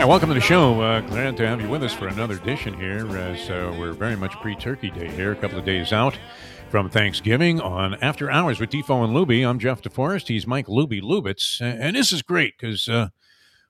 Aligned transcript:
Right, 0.00 0.08
welcome 0.08 0.28
to 0.28 0.34
the 0.34 0.40
show. 0.40 0.80
Uh, 0.80 1.00
glad 1.02 1.36
to 1.36 1.46
have 1.46 1.60
you 1.60 1.68
with 1.68 1.84
us 1.84 1.92
for 1.92 2.08
another 2.08 2.34
edition 2.34 2.74
here. 2.74 3.06
As 3.16 3.48
uh, 3.48 3.72
we're 3.78 3.92
very 3.92 4.16
much 4.16 4.32
pre-Turkey 4.40 4.90
Day 4.90 5.08
here, 5.08 5.30
a 5.30 5.36
couple 5.36 5.56
of 5.56 5.64
days 5.64 5.92
out 5.92 6.18
from 6.68 6.90
Thanksgiving 6.90 7.60
on 7.60 7.94
After 8.02 8.28
Hours 8.28 8.58
with 8.58 8.70
Defo 8.70 9.04
and 9.04 9.14
Luby. 9.14 9.48
I'm 9.48 9.60
Jeff 9.60 9.82
DeForest. 9.82 10.26
He's 10.26 10.48
Mike 10.48 10.66
Luby 10.66 11.00
Lubitz, 11.00 11.60
and 11.60 11.94
this 11.94 12.10
is 12.10 12.22
great 12.22 12.54
because 12.58 12.88
uh, 12.88 13.10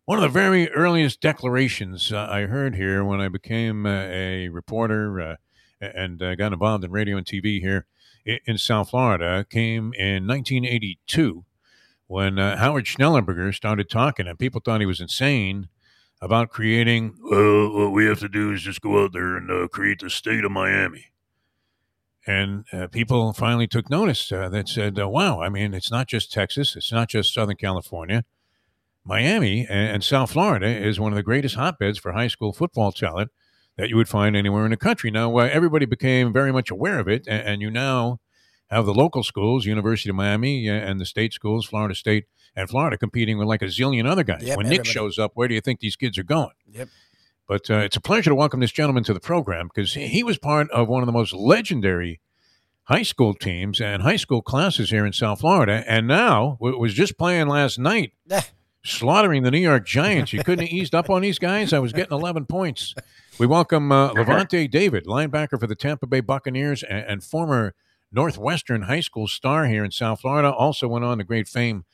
one 0.07 0.17
of 0.17 0.23
the 0.23 0.31
very 0.31 0.71
earliest 0.71 1.21
declarations 1.21 2.11
uh, 2.11 2.27
I 2.31 2.47
heard 2.47 2.75
here 2.75 3.05
when 3.05 3.21
I 3.21 3.29
became 3.29 3.85
uh, 3.85 4.05
a 4.05 4.49
reporter 4.49 5.21
uh, 5.21 5.37
and 5.83 6.23
uh, 6.23 6.37
got 6.37 6.55
involved 6.55 6.85
in 6.85 6.91
radio 6.91 7.19
and 7.19 7.27
TV 7.27 7.61
here 7.61 7.85
in 8.25 8.57
South 8.57 8.89
Florida 8.89 9.45
came 9.51 9.93
in 9.93 10.27
1982 10.27 11.45
when 12.07 12.39
Howard 12.39 12.87
Schnellenberger 12.87 13.55
started 13.55 13.91
talking, 13.91 14.27
and 14.27 14.39
people 14.39 14.63
thought 14.65 14.81
he 14.81 14.87
was 14.87 15.03
insane 15.03 15.69
about 16.21 16.51
creating. 16.51 17.17
Well, 17.23 17.73
what 17.73 17.93
we 17.93 18.07
have 18.07 18.21
to 18.21 18.29
do 18.29 18.53
is 18.53 18.63
just 18.63 18.81
go 18.81 19.05
out 19.05 19.13
there 19.13 19.37
and 19.37 19.51
uh, 19.51 19.69
create 19.69 20.01
the 20.01 20.11
state 20.11 20.45
of 20.45 20.53
Miami. 20.53 21.07
And 22.27 22.65
uh, 22.73 22.87
people 22.87 23.35
finally 23.35 23.67
took 23.67 23.91
notice 23.91 24.33
uh, 24.33 24.49
that 24.49 24.69
said, 24.69 24.99
uh, 24.99 25.09
wow, 25.09 25.43
I 25.43 25.51
mean, 25.51 25.75
it's 25.75 25.91
not 25.91 26.09
just 26.09 26.33
Texas, 26.33 26.75
it's 26.75 26.91
not 26.91 27.11
just 27.11 27.35
Southern 27.35 27.57
California. 27.57 28.25
Miami 29.05 29.67
and, 29.69 29.91
and 29.97 30.05
South 30.05 30.31
Florida 30.31 30.67
is 30.67 30.99
one 30.99 31.13
of 31.13 31.17
the 31.17 31.23
greatest 31.23 31.57
hotbeds 31.57 31.99
for 31.99 32.13
high 32.13 32.29
school 32.29 32.55
football 32.55 32.93
talent 32.93 33.31
that 33.77 33.91
you 33.91 33.97
would 33.97 34.09
find 34.09 34.37
anywhere 34.37 34.65
in 34.65 34.71
the 34.71 34.77
country. 34.77 35.11
Now, 35.11 35.37
uh, 35.37 35.51
everybody 35.53 35.85
became 35.85 36.33
very 36.33 36.53
much 36.53 36.71
aware 36.71 36.99
of 36.99 37.09
it, 37.09 37.27
and, 37.27 37.47
and 37.47 37.63
you 37.63 37.71
now 37.71 38.21
have 38.71 38.87
the 38.87 38.95
local 38.95 39.23
schools, 39.23 39.67
University 39.67 40.09
of 40.09 40.17
Miami, 40.17 40.71
uh, 40.71 40.73
and 40.73 41.01
the 41.01 41.07
state 41.07 41.35
schools, 41.35 41.67
Florida 41.67 41.95
State 41.95 42.25
and 42.57 42.69
Florida, 42.69 42.97
competing 42.97 43.39
with 43.39 43.49
like 43.49 43.63
a 43.63 43.67
zillion 43.67 44.09
other 44.09 44.25
guys. 44.25 44.43
Yep, 44.43 44.57
when 44.57 44.67
Nick 44.67 44.81
everybody. 44.81 44.93
shows 44.93 45.19
up, 45.19 45.33
where 45.35 45.49
do 45.49 45.55
you 45.55 45.61
think 45.61 45.81
these 45.81 45.97
kids 45.97 46.19
are 46.19 46.25
going? 46.25 46.53
Yep. 46.71 46.89
But 47.47 47.71
uh, 47.71 47.79
it's 47.79 47.97
a 47.97 48.01
pleasure 48.01 48.31
to 48.31 48.35
welcome 48.35 48.61
this 48.61 48.73
gentleman 48.73 49.05
to 49.05 49.15
the 49.15 49.21
program 49.21 49.69
because 49.69 49.95
he 49.95 50.23
was 50.23 50.39
part 50.39 50.71
of 50.71 50.89
one 50.89 51.03
of 51.03 51.07
the 51.07 51.13
most 51.13 51.35
legendary 51.35 52.21
high 52.85 53.03
school 53.03 53.35
teams 53.35 53.81
and 53.81 54.03
high 54.03 54.17
school 54.17 54.43
classes 54.43 54.91
here 54.91 55.05
in 55.05 55.13
South 55.13 55.41
Florida, 55.41 55.85
and 55.87 56.07
now 56.07 56.57
was 56.61 56.95
just 56.95 57.19
playing 57.19 57.49
last 57.49 57.79
night, 57.79 58.13
slaughtering 58.85 59.43
the 59.43 59.51
New 59.51 59.59
York 59.59 59.87
Giants. 59.87 60.33
You 60.33 60.43
couldn't 60.43 60.67
have 60.67 60.73
eased 60.73 60.95
up 60.95 61.11
on 61.11 61.23
these 61.23 61.39
guys. 61.39 61.73
I 61.73 61.79
was 61.79 61.93
getting 61.93 62.17
11 62.17 62.47
points. 62.47 62.95
We 63.39 63.47
welcome 63.47 63.93
uh, 63.93 64.11
Lavonte 64.15 64.71
David, 64.71 65.07
linebacker 65.07 65.59
for 65.59 65.67
the 65.67 65.75
Tampa 65.75 66.07
Bay 66.07 66.21
Buccaneers 66.21 66.83
and, 66.83 67.05
and 67.07 67.25
former 67.25 67.75
Northwestern 68.13 68.83
High 68.83 69.01
School 69.01 69.27
star 69.27 69.67
here 69.67 69.85
in 69.85 69.91
South 69.91 70.21
Florida. 70.21 70.51
Also 70.51 70.87
went 70.89 71.05
on 71.05 71.19
to 71.19 71.25
great 71.25 71.49
fame 71.49 71.85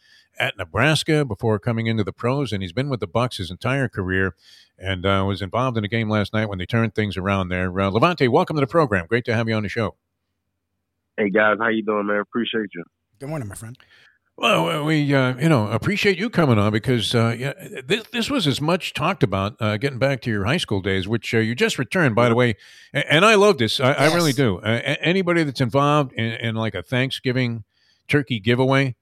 at 0.41 0.57
Nebraska 0.57 1.25
before 1.25 1.59
coming 1.59 1.87
into 1.87 2.03
the 2.03 2.13
pros, 2.13 2.51
and 2.53 2.63
he's 2.63 2.73
been 2.73 2.89
with 2.89 3.01
the 3.01 3.07
Bucks 3.07 3.37
his 3.37 3.51
entire 3.51 3.89
career, 3.89 4.35
and 4.79 5.05
uh, 5.05 5.23
was 5.27 5.43
involved 5.43 5.77
in 5.77 5.85
a 5.85 5.89
game 5.89 6.09
last 6.09 6.33
night 6.33 6.49
when 6.49 6.59
they 6.59 6.67
turned 6.67 6.95
things 6.95 7.17
around 7.17 7.51
there. 7.51 7.69
Uh, 7.69 7.91
Lavonte, 7.91 8.29
welcome 8.29 8.57
to 8.57 8.61
the 8.61 8.67
program. 8.67 9.07
Great 9.07 9.27
to 9.27 9.35
have 9.35 9.49
you 9.49 9.55
on 9.55 9.63
the 9.63 9.69
show. 9.69 9.95
Hey 11.17 11.29
guys, 11.29 11.59
how 11.61 11.69
you 11.69 11.83
doing, 11.83 12.07
man? 12.07 12.21
Appreciate 12.21 12.71
you. 12.75 12.83
Good 13.19 13.29
morning, 13.29 13.47
my 13.47 13.55
friend. 13.55 13.77
Well, 14.41 14.87
we 14.87 15.15
uh, 15.15 15.37
you 15.37 15.51
know 15.51 15.69
appreciate 15.69 16.17
you 16.17 16.31
coming 16.31 16.59
on 16.59 16.73
because 16.73 17.15
uh, 17.15 17.37
yeah, 17.39 17.53
this 17.85 18.07
this 18.11 18.31
was 18.31 18.47
as 18.47 18.59
much 18.59 18.95
talked 18.95 19.23
about. 19.23 19.55
Uh, 19.61 19.77
getting 19.77 19.99
back 19.99 20.23
to 20.23 20.31
your 20.31 20.47
high 20.47 20.57
school 20.57 20.81
days, 20.81 21.07
which 21.07 21.35
uh, 21.35 21.39
you 21.39 21.55
just 21.55 21.79
returned, 21.79 22.15
by 22.15 22.31
the 22.31 22.35
way, 22.35 22.57
and, 22.95 23.05
and 23.11 23.25
I 23.27 23.35
love 23.35 23.59
this. 23.59 23.81
I, 23.81 23.93
I 23.93 24.15
really 24.15 24.33
do. 24.33 24.57
Uh, 24.61 24.97
anybody 25.03 25.45
that's 25.45 25.61
involved 25.61 26.15
in, 26.15 26.25
in 26.25 26.55
like 26.55 26.75
a 26.75 26.83
Thanksgiving 26.83 27.65
turkey 28.09 28.41
giveaway, 28.41 28.97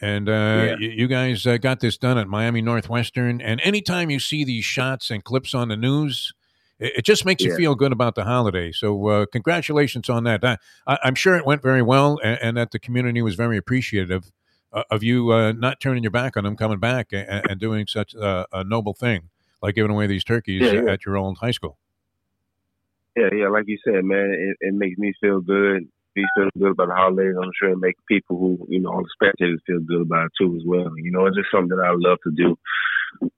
and 0.00 0.28
uh, 0.28 0.32
Yeah. 0.32 0.76
you, 0.78 0.88
you 0.90 1.06
guys 1.08 1.46
uh, 1.46 1.56
got 1.56 1.80
this 1.80 1.96
done 1.96 2.18
at 2.18 2.28
Miami 2.28 2.62
Northwestern. 2.62 3.40
And 3.40 3.60
anytime 3.62 4.10
you 4.10 4.18
see 4.18 4.44
these 4.44 4.64
shots 4.64 5.10
and 5.10 5.22
clips 5.22 5.54
on 5.54 5.68
the 5.68 5.76
news, 5.76 6.34
it, 6.78 6.92
it 6.98 7.04
just 7.04 7.24
makes 7.24 7.42
you 7.42 7.54
feel 7.56 7.74
good 7.74 7.92
about 7.92 8.14
the 8.14 8.24
holiday. 8.24 8.72
So 8.72 9.06
uh, 9.08 9.26
congratulations 9.26 10.08
on 10.08 10.24
that. 10.24 10.44
I, 10.44 10.98
I'm 11.02 11.14
sure 11.14 11.36
it 11.36 11.46
went 11.46 11.62
very 11.62 11.82
well, 11.82 12.18
and, 12.22 12.38
and 12.42 12.56
that 12.56 12.70
the 12.70 12.78
community 12.78 13.22
was 13.22 13.34
very 13.34 13.56
appreciative 13.56 14.32
uh, 14.72 14.82
of 14.90 15.02
you 15.02 15.30
uh, 15.32 15.52
not 15.52 15.80
turning 15.80 16.02
your 16.02 16.10
back 16.10 16.36
on 16.36 16.44
them, 16.44 16.56
coming 16.56 16.78
back 16.78 17.12
and, 17.12 17.48
and 17.48 17.60
doing 17.60 17.86
such 17.86 18.14
a 18.14 18.64
noble 18.64 18.94
thing 18.94 19.30
like 19.64 19.74
giving 19.74 19.90
away 19.90 20.06
these 20.06 20.22
turkeys 20.22 20.60
Yeah, 20.60 20.72
yeah. 20.72 20.92
at 20.92 21.06
your 21.06 21.16
old 21.16 21.38
high 21.38 21.50
school. 21.50 21.78
Yeah, 23.16 23.30
yeah, 23.34 23.48
like 23.48 23.64
you 23.66 23.78
said, 23.82 24.04
man, 24.04 24.30
it, 24.30 24.56
it 24.60 24.74
makes 24.74 24.98
me 24.98 25.14
feel 25.20 25.40
good. 25.40 25.88
Me 26.16 26.24
feel 26.36 26.48
good 26.58 26.72
about 26.72 26.88
the 26.88 26.94
holidays. 26.94 27.34
I'm 27.36 27.50
sure 27.58 27.70
it 27.70 27.78
makes 27.78 28.00
people 28.06 28.38
who, 28.38 28.66
you 28.68 28.80
know, 28.80 28.90
all 28.90 29.02
the 29.02 29.08
spectators 29.14 29.60
feel 29.66 29.80
good 29.80 30.02
about 30.02 30.26
it 30.26 30.32
too 30.38 30.54
as 30.56 30.62
well. 30.64 30.92
You 30.96 31.10
know, 31.10 31.26
it's 31.26 31.36
just 31.36 31.50
something 31.52 31.76
that 31.76 31.84
I 31.84 31.92
love 31.94 32.18
to 32.24 32.30
do. 32.30 32.56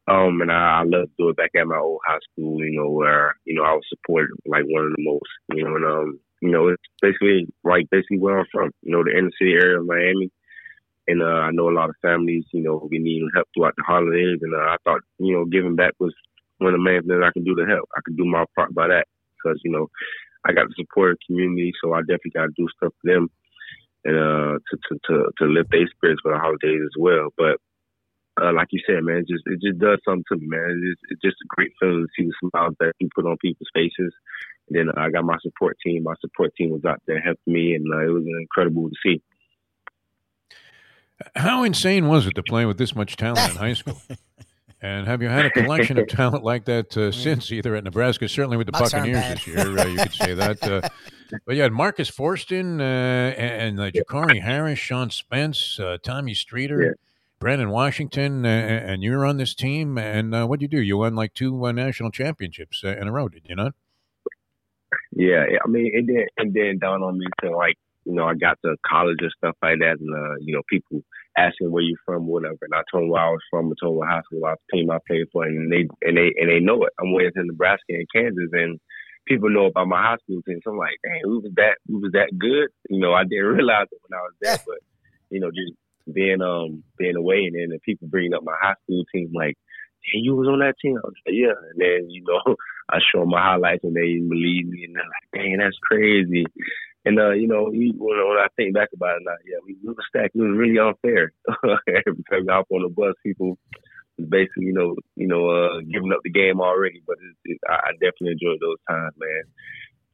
Um, 0.09 0.41
and 0.41 0.53
I, 0.53 0.81
I 0.81 0.83
love 0.85 1.09
to 1.09 1.17
do 1.19 1.29
it 1.31 1.37
back 1.37 1.51
at 1.57 1.67
my 1.67 1.79
old 1.79 2.01
high 2.07 2.19
school, 2.31 2.65
you 2.65 2.77
know, 2.79 2.91
where, 2.91 3.37
you 3.45 3.55
know, 3.55 3.65
I 3.65 3.73
was 3.73 3.85
supported 3.89 4.31
like 4.47 4.65
one 4.67 4.87
of 4.87 4.93
the 4.93 5.05
most, 5.05 5.31
you 5.55 5.65
know, 5.65 5.77
and 5.77 5.85
um, 5.85 6.21
you 6.41 6.51
know, 6.51 6.69
it's 6.69 6.83
basically 7.01 7.49
like 7.65 7.89
basically 7.91 8.19
where 8.19 8.39
I'm 8.41 8.47
from, 8.53 8.71
you 8.83 8.93
know, 8.93 9.05
the 9.05 9.17
inner 9.17 9.31
city 9.39 9.53
area 9.53 9.81
of 9.81 9.87
Miami. 9.87 10.31
And 11.09 11.23
uh, 11.23 11.47
I 11.47 11.51
know 11.53 11.71
a 11.71 11.77
lot 11.77 11.89
of 11.89 11.97
families, 12.03 12.45
you 12.53 12.63
know, 12.63 12.79
who 12.79 12.89
be 12.89 12.99
needing 12.99 13.31
help 13.35 13.49
throughout 13.55 13.75
the 13.77 13.85
holidays. 13.87 14.39
And 14.43 14.55
uh, 14.55 14.59
I 14.59 14.77
thought, 14.85 15.01
you 15.19 15.35
know, 15.35 15.45
giving 15.45 15.77
back 15.77 15.95
was 15.99 16.13
one 16.59 16.75
of 16.75 16.79
the 16.79 16.83
main 16.83 17.03
things 17.03 17.23
I 17.25 17.33
can 17.33 17.45
do 17.45 17.55
to 17.55 17.65
help. 17.67 17.89
I 17.97 18.01
can 18.05 18.17
do 18.17 18.25
my 18.25 18.45
part 18.55 18.75
by 18.75 18.89
that 18.89 19.07
because 19.37 19.61
you 19.65 19.71
know 19.71 19.89
I 20.47 20.53
got 20.53 20.65
to 20.65 20.75
support 20.77 21.19
the 21.19 21.27
community, 21.27 21.73
so 21.83 21.93
I 21.93 22.01
definitely 22.01 22.33
got 22.35 22.47
to 22.47 22.53
do 22.57 22.69
stuff 22.77 22.93
for 23.03 23.13
them 23.13 23.29
and 24.07 24.17
uh, 24.17 24.59
to, 24.71 24.77
to 24.89 24.99
to 25.07 25.15
to 25.39 25.45
lift 25.45 25.71
their 25.71 25.87
spirits 25.89 26.21
for 26.23 26.33
the 26.33 26.39
holidays 26.39 26.81
as 26.85 26.95
well. 26.99 27.29
But 27.37 27.59
uh, 28.41 28.53
like 28.53 28.69
you 28.71 28.81
said, 28.87 29.03
man, 29.03 29.19
it 29.19 29.29
just 29.29 29.43
it 29.47 29.61
just 29.61 29.79
does 29.79 29.99
something 30.05 30.25
to 30.31 30.39
me, 30.39 30.47
man. 30.47 30.81
It's, 30.85 31.01
it's 31.11 31.23
just 31.23 31.43
a 31.43 31.49
great 31.49 31.73
feeling 31.81 32.07
to 32.07 32.09
see 32.17 32.29
the 32.29 32.49
smiles 32.51 32.77
that 32.81 32.93
you 33.01 33.09
put 33.15 33.27
on 33.27 33.37
people's 33.43 33.69
faces. 33.75 34.15
And 34.69 34.79
then 34.79 34.91
I 34.97 35.11
got 35.11 35.25
my 35.25 35.37
support 35.43 35.77
team. 35.85 36.05
My 36.05 36.15
support 36.21 36.55
team 36.57 36.71
was 36.71 36.85
out 36.85 37.03
there 37.07 37.21
helping 37.21 37.53
me, 37.53 37.75
and 37.75 37.87
uh, 37.93 38.07
it 38.07 38.13
was 38.13 38.25
incredible 38.41 38.89
to 38.89 38.97
see. 39.05 39.23
How 41.35 41.65
insane 41.65 42.09
was 42.09 42.27
it 42.27 42.35
to 42.35 42.43
play 42.43 42.67
with 42.67 42.79
this 42.79 42.95
much 42.95 43.17
talent 43.17 43.51
in 43.51 43.57
high 43.57 43.73
school? 43.73 44.01
And 44.87 45.07
have 45.09 45.21
you 45.21 45.29
had 45.29 45.47
a 45.47 45.51
collection 45.51 45.99
of 45.99 46.07
talent 46.21 46.45
like 46.45 46.65
that 46.67 46.97
uh, 46.97 47.11
since, 47.11 47.51
either 47.51 47.75
at 47.75 47.83
Nebraska, 47.83 48.29
certainly 48.29 48.57
with 48.57 48.67
the 48.67 48.73
Bucks 48.73 48.93
Buccaneers 48.93 49.29
this 49.31 49.47
year? 49.47 49.59
Uh, 49.59 49.85
you 49.85 49.99
could 49.99 50.13
say 50.13 50.35
that. 50.35 50.63
Uh, 50.63 50.89
but 51.45 51.57
you 51.57 51.63
had 51.63 51.73
Marcus 51.73 52.09
Forston 52.09 52.79
uh, 52.79 52.85
and, 52.85 53.79
and 53.79 53.81
uh, 53.81 53.91
Jacory 53.91 54.41
Harris, 54.41 54.79
Sean 54.79 55.11
Spence, 55.11 55.81
uh, 55.81 55.99
Tommy 56.03 56.35
Streeter, 56.35 56.83
Yeah. 56.83 56.91
Brandon 57.41 57.69
Washington, 57.71 58.47
uh, 58.47 58.49
and 58.49 59.03
you're 59.03 59.27
on 59.27 59.37
this 59.37 59.55
team. 59.55 59.99
And 59.99 60.35
uh, 60.35 60.47
what 60.47 60.61
did 60.61 60.73
you 60.73 60.79
do? 60.79 60.83
You 60.83 60.99
won 60.99 61.17
like 61.17 61.35
two 61.35 61.67
uh, 61.67 61.73
national 61.73 62.11
championships 62.11 62.83
uh, 62.85 62.97
in 62.97 63.09
a 63.09 63.13
row, 63.13 63.29
did 63.29 63.43
you 63.49 63.57
not? 63.57 63.75
Yeah, 65.13 65.45
I 65.65 65.69
mean, 65.69 65.91
it 65.93 66.07
did 66.07 66.29
it 66.37 66.53
didn't 66.55 66.79
dawn 66.79 67.03
on 67.03 67.19
me 67.19 67.27
till 67.41 67.57
like 67.57 67.77
you 68.07 68.15
know 68.15 68.25
I 68.25 68.35
got 68.35 68.59
to 68.65 68.77
college 68.87 69.19
and 69.21 69.35
stuff 69.37 69.57
like 69.63 69.81
that, 69.81 69.99
and 70.01 70.15
uh, 70.15 70.37
you 70.41 70.55
know 70.55 70.63
people 70.69 71.03
asking 71.37 71.71
where 71.71 71.83
you're 71.83 71.99
from, 72.07 72.27
whatever. 72.27 72.59
And 72.63 72.75
I 72.75 72.83
told 72.91 73.03
them 73.03 73.11
where 73.11 73.23
I 73.23 73.31
was 73.31 73.43
from, 73.51 73.67
I 73.67 73.75
told 73.81 73.95
them 73.95 73.99
what 73.99 74.09
high 74.09 74.23
school 74.23 74.45
I 74.45 74.51
was 74.51 74.59
team 74.73 74.91
I 74.91 74.99
played 75.07 75.27
for, 75.33 75.45
and 75.45 75.71
they 75.71 75.87
and 76.03 76.17
they 76.17 76.33
and 76.39 76.49
they 76.49 76.61
know 76.61 76.83
it. 76.85 76.93
I'm 77.01 77.13
way 77.13 77.29
in 77.35 77.47
Nebraska 77.47 77.91
and 77.91 78.07
Kansas, 78.15 78.49
and 78.53 78.81
people 79.27 79.51
know 79.51 79.67
about 79.67 79.89
my 79.89 80.01
high 80.01 80.17
school 80.23 80.41
team. 80.43 80.61
So 80.65 80.71
I'm 80.71 80.79
like, 80.79 80.97
dang, 81.03 81.21
who 81.25 81.41
was 81.41 81.53
that 81.57 81.77
Who 81.89 82.01
was 82.01 82.13
that 82.13 82.31
good. 82.39 82.69
You 82.89 83.01
know, 83.01 83.13
I 83.13 83.25
didn't 83.25 83.45
realize 83.59 83.89
it 83.91 84.01
when 84.09 84.19
I 84.19 84.23
was 84.23 84.35
there, 84.41 84.59
but 84.67 84.79
you 85.31 85.41
know, 85.41 85.51
just 85.51 85.75
being 86.13 86.41
um 86.41 86.85
being 86.97 87.17
away 87.17 87.45
and 87.45 87.57
then 87.57 87.71
the 87.71 87.81
people 87.81 88.09
bringing 88.09 88.35
up 88.35 88.45
my 88.45 88.55
high 88.61 88.79
school 88.85 89.05
team 89.13 89.31
like, 89.35 89.57
hey, 90.03 90.19
you 90.23 90.35
was 90.35 90.49
on 90.49 90.61
that 90.61 90.79
team. 90.81 90.97
I 90.97 91.07
was 91.07 91.15
like, 91.27 91.35
yeah. 91.35 91.59
And 91.73 91.81
then 91.81 92.11
you 92.11 92.23
know, 92.25 92.55
I 92.89 92.99
show 93.13 93.21
them 93.21 93.31
my 93.31 93.43
highlights 93.43 93.85
and 93.85 93.97
they 93.97 94.19
believe 94.23 94.69
me, 94.69 94.85
and 94.85 94.95
they're 94.95 95.03
like, 95.03 95.29
dang, 95.35 95.59
that's 95.59 95.79
crazy. 95.83 96.47
And 97.07 97.21
uh, 97.21 97.31
you 97.31 97.47
know, 97.47 97.71
we, 97.71 97.95
when, 97.97 98.19
when 98.19 98.37
I 98.37 98.49
think 98.57 98.75
back 98.75 98.89
about 98.93 99.17
it 99.17 99.23
now, 99.25 99.39
yeah, 99.47 99.59
we, 99.65 99.77
we 99.81 99.95
were 99.95 100.03
stacked. 100.09 100.35
It 100.35 100.43
was 100.43 100.59
really 100.59 100.79
unfair. 100.79 101.33
Every 101.87 102.25
time 102.29 102.43
we 102.43 102.53
hop 102.53 102.67
on 102.71 102.83
the 102.83 102.89
bus, 102.89 103.15
people 103.25 103.57
was 104.19 104.29
basically, 104.29 104.67
you 104.67 104.73
know, 104.73 104.97
you 105.15 105.29
know, 105.29 105.49
uh, 105.49 105.81
giving 105.81 106.13
up 106.13 106.19
the 106.25 106.31
game 106.31 106.61
already. 106.61 107.01
But 107.07 107.17
it, 107.23 107.53
it, 107.53 107.59
I 107.69 107.93
definitely 107.93 108.33
enjoyed 108.33 108.59
those 108.61 108.83
times, 108.91 109.15
man. 109.19 109.43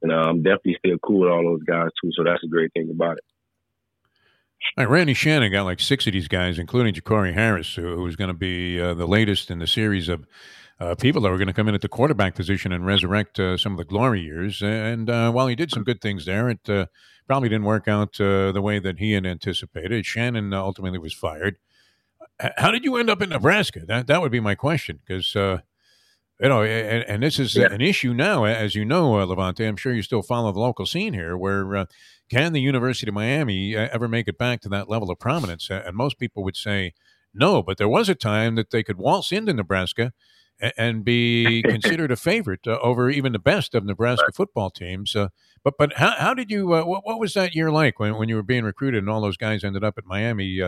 And 0.02 0.12
uh, 0.12 0.28
I'm 0.28 0.42
definitely 0.42 0.76
still 0.84 0.98
cool 0.98 1.20
with 1.20 1.30
all 1.30 1.42
those 1.42 1.62
guys 1.62 1.88
too. 2.02 2.10
So 2.12 2.24
that's 2.24 2.44
a 2.44 2.48
great 2.48 2.72
thing 2.74 2.90
about 2.90 3.16
it. 3.16 3.24
Randy 4.76 5.14
Shannon 5.14 5.50
got 5.50 5.64
like 5.64 5.80
six 5.80 6.06
of 6.06 6.12
these 6.12 6.28
guys, 6.28 6.58
including 6.58 6.94
Jacory 6.94 7.32
Harris, 7.34 7.74
who, 7.74 7.96
who's 7.96 8.16
going 8.16 8.28
to 8.28 8.34
be 8.34 8.80
uh, 8.80 8.94
the 8.94 9.06
latest 9.06 9.50
in 9.50 9.58
the 9.58 9.66
series 9.66 10.08
of 10.08 10.26
uh, 10.82 10.94
people 10.96 11.22
that 11.22 11.30
were 11.30 11.38
going 11.38 11.48
to 11.48 11.52
come 11.52 11.68
in 11.68 11.74
at 11.74 11.80
the 11.80 11.88
quarterback 11.88 12.34
position 12.34 12.72
and 12.72 12.84
resurrect 12.84 13.38
uh, 13.38 13.56
some 13.56 13.72
of 13.72 13.78
the 13.78 13.84
glory 13.84 14.20
years. 14.20 14.62
And 14.62 15.08
uh, 15.08 15.30
while 15.30 15.46
he 15.46 15.54
did 15.54 15.70
some 15.70 15.84
good 15.84 16.00
things 16.00 16.24
there, 16.24 16.48
it 16.48 16.68
uh, 16.68 16.86
probably 17.26 17.48
didn't 17.48 17.66
work 17.66 17.86
out 17.86 18.20
uh, 18.20 18.50
the 18.50 18.62
way 18.62 18.78
that 18.80 18.98
he 18.98 19.12
had 19.12 19.24
anticipated. 19.24 20.04
Shannon 20.04 20.52
ultimately 20.52 20.98
was 20.98 21.14
fired. 21.14 21.58
How 22.56 22.72
did 22.72 22.84
you 22.84 22.96
end 22.96 23.08
up 23.08 23.22
in 23.22 23.28
Nebraska? 23.28 23.82
That 23.86 24.08
that 24.08 24.20
would 24.20 24.32
be 24.32 24.40
my 24.40 24.56
question 24.56 24.98
because 25.06 25.36
you 26.42 26.48
know, 26.48 26.64
and, 26.64 27.04
and 27.04 27.22
this 27.22 27.38
is 27.38 27.54
yeah. 27.54 27.70
an 27.70 27.80
issue 27.80 28.12
now, 28.12 28.44
as 28.44 28.74
you 28.74 28.84
know, 28.84 29.20
uh, 29.20 29.26
Lavonte. 29.26 29.66
I'm 29.66 29.76
sure 29.76 29.92
you 29.92 30.02
still 30.02 30.22
follow 30.22 30.50
the 30.50 30.58
local 30.58 30.86
scene 30.86 31.14
here. 31.14 31.36
Where 31.36 31.76
uh, 31.76 31.86
can 32.28 32.52
the 32.52 32.60
University 32.60 33.08
of 33.08 33.14
Miami 33.14 33.76
uh, 33.76 33.88
ever 33.92 34.08
make 34.08 34.26
it 34.26 34.38
back 34.38 34.60
to 34.62 34.68
that 34.70 34.88
level 34.88 35.08
of 35.08 35.20
prominence? 35.20 35.70
And 35.70 35.94
most 35.94 36.18
people 36.18 36.42
would 36.42 36.56
say 36.56 36.94
no, 37.32 37.62
but 37.62 37.78
there 37.78 37.88
was 37.88 38.08
a 38.08 38.16
time 38.16 38.56
that 38.56 38.70
they 38.70 38.82
could 38.82 38.98
waltz 38.98 39.30
into 39.30 39.52
Nebraska 39.52 40.12
and, 40.76 41.04
be 41.04 41.62
considered 41.62 42.12
a 42.12 42.16
favorite 42.16 42.66
uh, 42.66 42.78
over 42.82 43.10
even 43.10 43.32
the 43.32 43.38
best 43.38 43.74
of 43.74 43.84
Nebraska 43.84 44.30
football 44.32 44.70
teams. 44.70 45.16
Uh, 45.16 45.28
but 45.64 45.74
but 45.78 45.94
how, 45.94 46.14
how 46.18 46.34
did 46.34 46.50
you? 46.50 46.72
Uh, 46.72 46.84
what, 46.84 47.04
what, 47.04 47.18
was 47.18 47.34
that 47.34 47.54
year 47.54 47.70
like 47.70 47.98
when, 47.98 48.16
when 48.16 48.28
you 48.28 48.36
were 48.36 48.42
being 48.42 48.64
recruited 48.64 48.98
and 48.98 49.10
all 49.10 49.20
those 49.20 49.36
guys 49.36 49.64
ended 49.64 49.84
up 49.84 49.98
at 49.98 50.06
Miami? 50.06 50.60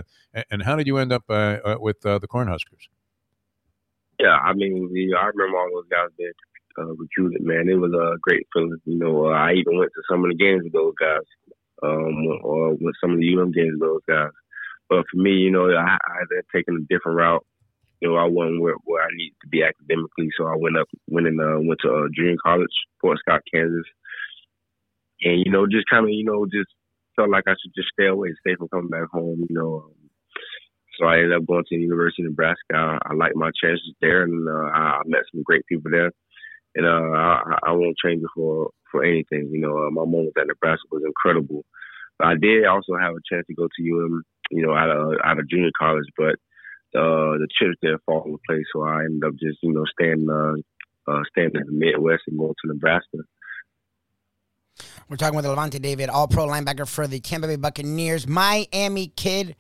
and 0.51 0.63
how 0.63 0.77
did 0.77 0.87
you 0.87 0.97
end 0.99 1.13
up 1.13 1.25
with 1.29 2.01
the 2.01 2.29
Cornhuskers? 2.29 2.89
Yeah, 4.21 4.39
I 4.39 4.53
mean, 4.53 4.91
I 5.19 5.27
remember 5.27 5.59
all 5.59 5.71
those 5.75 5.89
guys 5.91 6.09
being 6.17 6.33
uh, 6.79 6.95
recruited. 6.95 7.43
Man, 7.43 7.69
it 7.69 7.75
was 7.75 7.93
a 7.93 8.19
great 8.21 8.47
feeling. 8.53 8.79
You 8.85 8.99
know, 8.99 9.27
uh, 9.27 9.31
I 9.31 9.53
even 9.53 9.79
went 9.79 9.91
to 9.95 10.03
some 10.11 10.25
of 10.25 10.31
the 10.31 10.37
games 10.37 10.65
with 10.65 10.73
those 10.73 10.95
guys, 10.99 11.27
um, 11.83 12.27
or 12.43 12.75
with 12.75 12.95
some 13.01 13.13
of 13.13 13.19
the 13.19 13.37
UM 13.37 13.53
games 13.53 13.75
with 13.79 13.89
those 13.89 14.07
guys. 14.09 14.31
But 14.89 15.05
for 15.11 15.17
me, 15.17 15.33
you 15.33 15.51
know, 15.51 15.71
I, 15.71 15.97
I 15.97 16.19
had 16.19 16.45
taken 16.55 16.77
a 16.77 16.95
different 16.95 17.19
route. 17.19 17.45
You 18.01 18.11
know, 18.11 18.17
I 18.17 18.25
wasn't 18.25 18.61
where, 18.61 18.75
where 18.85 19.03
I 19.03 19.09
needed 19.15 19.37
to 19.43 19.49
be 19.49 19.63
academically, 19.63 20.29
so 20.37 20.47
I 20.47 20.57
went 20.57 20.77
up, 20.77 20.89
went 21.09 21.27
and 21.27 21.41
uh, 21.41 21.61
went 21.61 21.81
to 21.83 21.93
uh, 21.93 22.09
junior 22.15 22.37
college, 22.45 22.75
Fort 23.01 23.19
Scott, 23.19 23.41
Kansas, 23.53 23.87
and 25.23 25.43
you 25.45 25.51
know, 25.51 25.67
just 25.67 25.89
kind 25.89 26.05
of, 26.05 26.11
you 26.11 26.25
know, 26.25 26.45
just 26.47 26.71
felt 27.17 27.31
like 27.31 27.45
I 27.47 27.55
should 27.63 27.75
just 27.75 27.89
stay 27.93 28.07
away, 28.07 28.35
stay 28.41 28.57
from 28.57 28.69
coming 28.69 28.91
back 28.91 29.09
home. 29.11 29.45
You 29.49 29.55
know, 29.55 29.85
um, 29.87 30.11
so 30.99 31.07
I 31.07 31.17
ended 31.17 31.33
up 31.33 31.47
going 31.47 31.65
to 31.65 31.77
the 31.77 31.83
University 31.83 32.23
of 32.23 32.31
Nebraska. 32.31 32.75
I, 32.75 32.99
I 33.07 33.15
liked 33.15 33.37
my 33.37 33.51
chances 33.61 33.95
there, 34.01 34.23
and 34.23 34.49
uh, 34.49 34.71
I 34.75 35.01
met 35.07 35.23
some 35.33 35.43
great 35.43 35.67
people 35.67 35.91
there. 35.91 36.11
And 36.77 36.87
uh, 36.87 37.17
I, 37.17 37.59
I 37.69 37.73
won't 37.73 37.97
change 38.05 38.23
it 38.23 38.31
for 38.35 38.71
for 38.91 39.05
anything. 39.05 39.51
You 39.53 39.61
know, 39.61 39.87
uh, 39.87 39.91
my 39.91 40.05
moment 40.05 40.37
at 40.39 40.47
Nebraska 40.47 40.87
was 40.91 41.03
incredible. 41.07 41.65
But 42.19 42.29
I 42.29 42.35
did 42.41 42.65
also 42.67 42.95
have 43.01 43.15
a 43.15 43.27
chance 43.29 43.47
to 43.47 43.55
go 43.55 43.67
to 43.67 43.83
UM, 43.83 44.23
you 44.51 44.67
know, 44.67 44.75
out 44.75 44.91
of 44.91 45.15
out 45.25 45.39
of 45.39 45.49
junior 45.49 45.71
college, 45.79 46.07
but 46.17 46.37
uh, 46.95 47.39
the 47.39 47.49
chips 47.59 47.77
didn't 47.83 48.03
fall 48.07 48.25
into 48.25 48.39
place, 48.47 48.65
so 48.73 48.83
I 48.83 49.05
ended 49.05 49.25
up 49.25 49.35
just 49.35 49.59
you 49.63 49.73
know 49.73 49.85
staying 49.93 50.29
uh, 50.31 51.11
uh, 51.11 51.23
staying 51.31 51.51
in 51.55 51.67
the 51.67 51.73
Midwest 51.73 52.23
and 52.29 52.39
going 52.39 52.55
to 52.63 52.69
Nebraska. 52.69 53.19
We're 55.09 55.17
talking 55.17 55.37
with 55.37 55.45
Lavonte 55.45 55.81
David, 55.81 56.09
All 56.09 56.29
Pro 56.29 56.47
linebacker 56.47 56.89
for 56.89 57.07
the 57.07 57.21
Tampa 57.21 57.47
Bay 57.47 57.57
Buccaneers, 57.57 58.27
Miami 58.27 59.09
kid 59.09 59.55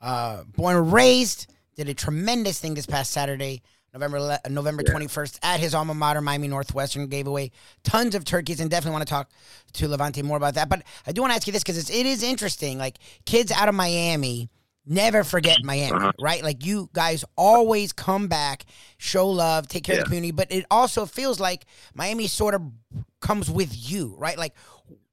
uh, 0.00 0.44
born 0.44 0.76
and 0.76 0.92
raised, 0.92 1.52
did 1.76 1.88
a 1.88 1.94
tremendous 1.94 2.60
thing 2.60 2.74
this 2.74 2.86
past 2.86 3.10
Saturday, 3.10 3.62
November 3.92 4.38
November 4.48 4.82
twenty 4.82 5.06
first, 5.06 5.38
at 5.42 5.60
his 5.60 5.74
alma 5.74 5.94
mater, 5.94 6.20
Miami 6.20 6.48
Northwestern. 6.48 7.06
Gave 7.06 7.26
away 7.26 7.50
tons 7.82 8.14
of 8.14 8.24
turkeys, 8.24 8.60
and 8.60 8.70
definitely 8.70 8.92
want 8.92 9.06
to 9.06 9.10
talk 9.10 9.30
to 9.74 9.88
Lavonte 9.88 10.22
more 10.22 10.36
about 10.36 10.54
that. 10.54 10.68
But 10.68 10.82
I 11.06 11.12
do 11.12 11.22
want 11.22 11.30
to 11.30 11.36
ask 11.36 11.46
you 11.46 11.52
this 11.52 11.62
because 11.62 11.90
it 11.90 12.06
is 12.06 12.22
interesting. 12.22 12.76
Like 12.76 12.98
kids 13.24 13.50
out 13.50 13.68
of 13.68 13.74
Miami 13.74 14.50
never 14.86 15.24
forget 15.24 15.62
Miami, 15.62 15.96
uh-huh. 15.96 16.12
right? 16.20 16.42
Like 16.42 16.64
you 16.64 16.90
guys 16.92 17.24
always 17.36 17.92
come 17.92 18.28
back, 18.28 18.64
show 18.98 19.28
love, 19.28 19.68
take 19.68 19.84
care 19.84 19.94
yeah. 19.94 20.00
of 20.00 20.04
the 20.04 20.08
community, 20.08 20.32
but 20.32 20.50
it 20.50 20.66
also 20.70 21.06
feels 21.06 21.40
like 21.40 21.66
Miami 21.94 22.26
sort 22.26 22.54
of 22.54 22.62
comes 23.20 23.50
with 23.50 23.90
you, 23.90 24.14
right? 24.18 24.38
Like 24.38 24.54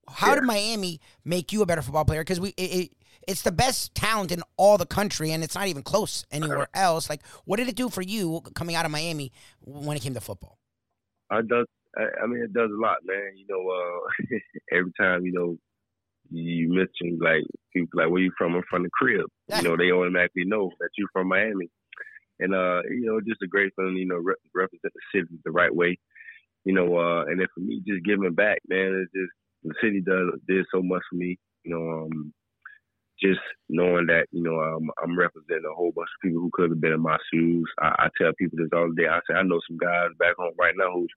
how 0.07 0.29
yeah. 0.29 0.35
did 0.35 0.43
Miami 0.43 0.99
make 1.23 1.51
you 1.51 1.61
a 1.61 1.65
better 1.65 1.81
football 1.81 2.05
player? 2.05 2.21
Because 2.21 2.39
we 2.39 2.49
it, 2.49 2.61
it, 2.61 2.91
it's 3.27 3.43
the 3.43 3.51
best 3.51 3.93
talent 3.95 4.31
in 4.31 4.41
all 4.57 4.77
the 4.77 4.85
country, 4.85 5.31
and 5.31 5.43
it's 5.43 5.55
not 5.55 5.67
even 5.67 5.83
close 5.83 6.25
anywhere 6.31 6.67
else. 6.73 7.09
Like, 7.09 7.25
what 7.45 7.57
did 7.57 7.69
it 7.69 7.75
do 7.75 7.89
for 7.89 8.01
you 8.01 8.41
coming 8.55 8.75
out 8.75 8.85
of 8.85 8.91
Miami 8.91 9.31
when 9.61 9.95
it 9.95 10.01
came 10.01 10.13
to 10.15 10.21
football? 10.21 10.57
It 11.31 11.47
does. 11.47 11.65
I 11.95 12.25
mean, 12.25 12.41
it 12.41 12.53
does 12.53 12.71
a 12.71 12.81
lot, 12.81 12.97
man. 13.05 13.33
You 13.35 13.45
know, 13.47 13.69
uh, 13.69 14.37
every 14.71 14.91
time 14.99 15.25
you 15.25 15.31
know 15.31 15.57
you 16.31 16.69
mentioned 16.69 17.21
like 17.21 17.43
people 17.73 17.99
like 18.01 18.09
where 18.09 18.21
you 18.21 18.31
from? 18.37 18.55
I'm 18.55 18.63
from 18.69 18.83
the 18.83 18.89
crib. 18.93 19.25
You 19.55 19.61
know, 19.61 19.77
they 19.77 19.91
automatically 19.91 20.45
know 20.45 20.71
that 20.79 20.89
you're 20.97 21.09
from 21.11 21.27
Miami, 21.27 21.69
and 22.39 22.55
uh, 22.55 22.81
you 22.89 23.05
know, 23.05 23.19
just 23.19 23.41
a 23.43 23.47
great 23.47 23.73
feeling. 23.75 23.97
You 23.97 24.07
know, 24.07 24.15
re- 24.15 24.35
represent 24.55 24.93
the 24.93 25.01
city 25.13 25.27
the 25.43 25.51
right 25.51 25.73
way. 25.73 25.97
You 26.63 26.73
know, 26.73 26.97
uh, 26.97 27.25
and 27.25 27.39
then 27.39 27.47
for 27.53 27.61
me, 27.61 27.81
just 27.85 28.05
giving 28.05 28.33
back, 28.33 28.59
man. 28.67 29.03
It's 29.03 29.11
just 29.13 29.31
the 29.63 29.73
city 29.81 30.01
does 30.01 30.39
did 30.47 30.65
so 30.73 30.81
much 30.81 31.01
for 31.09 31.17
me. 31.17 31.37
You 31.63 31.75
know, 31.75 32.03
um, 32.03 32.33
just 33.21 33.41
knowing 33.69 34.07
that 34.07 34.27
you 34.31 34.41
know 34.41 34.59
um, 34.61 34.89
I'm 35.03 35.17
representing 35.17 35.69
a 35.69 35.75
whole 35.75 35.91
bunch 35.95 36.09
of 36.15 36.21
people 36.21 36.41
who 36.41 36.49
could 36.53 36.69
have 36.69 36.81
been 36.81 36.93
in 36.93 37.01
my 37.01 37.17
shoes. 37.31 37.69
I, 37.79 38.07
I 38.07 38.07
tell 38.17 38.31
people 38.37 38.57
this 38.57 38.69
all 38.73 38.91
day. 38.91 39.07
I 39.07 39.19
say 39.27 39.35
I 39.35 39.43
know 39.43 39.59
some 39.67 39.77
guys 39.77 40.09
back 40.17 40.35
home 40.37 40.53
right 40.57 40.75
now 40.77 40.93
who's 40.93 41.11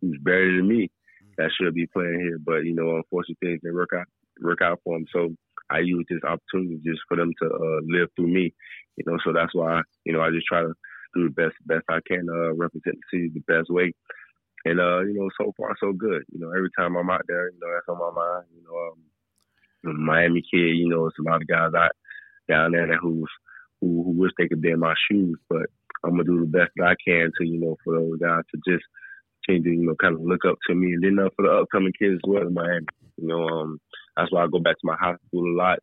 who's 0.00 0.18
better 0.22 0.56
than 0.56 0.68
me 0.68 0.90
that 1.38 1.50
should 1.56 1.74
be 1.74 1.86
playing 1.86 2.20
here, 2.20 2.38
but 2.44 2.64
you 2.64 2.74
know 2.74 2.96
unfortunately 2.96 3.36
things 3.40 3.60
didn't 3.62 3.76
work 3.76 3.90
out 3.96 4.06
work 4.42 4.60
out 4.62 4.80
for 4.84 4.96
them. 4.96 5.06
So 5.12 5.34
I 5.70 5.78
use 5.80 6.04
this 6.08 6.24
opportunity 6.24 6.80
just 6.84 7.00
for 7.08 7.16
them 7.16 7.32
to 7.42 7.46
uh, 7.48 7.80
live 7.86 8.08
through 8.16 8.28
me. 8.28 8.52
You 8.96 9.04
know, 9.06 9.18
so 9.24 9.32
that's 9.32 9.54
why 9.54 9.82
you 10.04 10.12
know 10.12 10.20
I 10.20 10.30
just 10.30 10.46
try 10.46 10.62
to 10.62 10.72
do 11.14 11.24
the 11.28 11.34
best 11.34 11.54
best 11.66 11.84
I 11.88 12.00
can 12.06 12.26
uh, 12.28 12.54
represent 12.54 12.96
the 12.96 13.06
city 13.10 13.30
the 13.32 13.40
best 13.46 13.70
way. 13.70 13.92
And 14.64 14.80
uh, 14.80 15.00
you 15.00 15.14
know, 15.14 15.30
so 15.40 15.52
far 15.56 15.74
so 15.80 15.92
good. 15.92 16.22
You 16.32 16.40
know, 16.40 16.50
every 16.50 16.70
time 16.78 16.96
I'm 16.96 17.10
out 17.10 17.24
there, 17.28 17.50
you 17.50 17.58
know, 17.60 17.68
that's 17.72 17.88
on 17.88 17.98
my 17.98 18.10
mind. 18.10 18.46
You 18.54 18.62
know, 18.64 18.92
um, 18.92 20.04
Miami 20.04 20.42
kid, 20.42 20.76
you 20.76 20.88
know, 20.88 21.06
it's 21.06 21.18
a 21.18 21.22
lot 21.22 21.40
of 21.40 21.48
guys 21.48 21.72
out 21.74 21.92
down 22.48 22.72
there 22.72 22.86
that 22.86 22.98
who's 23.00 23.30
who, 23.80 24.02
who 24.04 24.10
wish 24.10 24.32
they 24.36 24.48
could 24.48 24.60
be 24.60 24.70
in 24.70 24.80
my 24.80 24.94
shoes, 25.10 25.38
but 25.48 25.66
I'm 26.04 26.10
gonna 26.12 26.24
do 26.24 26.40
the 26.40 26.46
best 26.46 26.72
that 26.76 26.86
I 26.86 26.94
can 27.04 27.30
to, 27.38 27.46
you 27.46 27.60
know, 27.60 27.76
for 27.84 27.94
those 27.94 28.18
guys 28.18 28.42
to 28.52 28.60
just 28.70 28.84
change 29.48 29.64
you 29.64 29.86
know, 29.86 29.94
kind 30.00 30.14
of 30.14 30.20
look 30.20 30.44
up 30.44 30.56
to 30.68 30.74
me, 30.74 30.92
and 30.92 31.04
then 31.04 31.24
uh, 31.24 31.30
for 31.36 31.46
the 31.46 31.52
upcoming 31.52 31.92
kids 31.98 32.14
as 32.14 32.20
well 32.26 32.46
in 32.46 32.54
Miami. 32.54 32.86
You 33.16 33.28
know, 33.28 33.48
um, 33.48 33.80
that's 34.16 34.32
why 34.32 34.44
I 34.44 34.46
go 34.46 34.58
back 34.58 34.76
to 34.76 34.86
my 34.86 34.96
high 34.98 35.14
school 35.26 35.52
a 35.52 35.56
lot. 35.56 35.78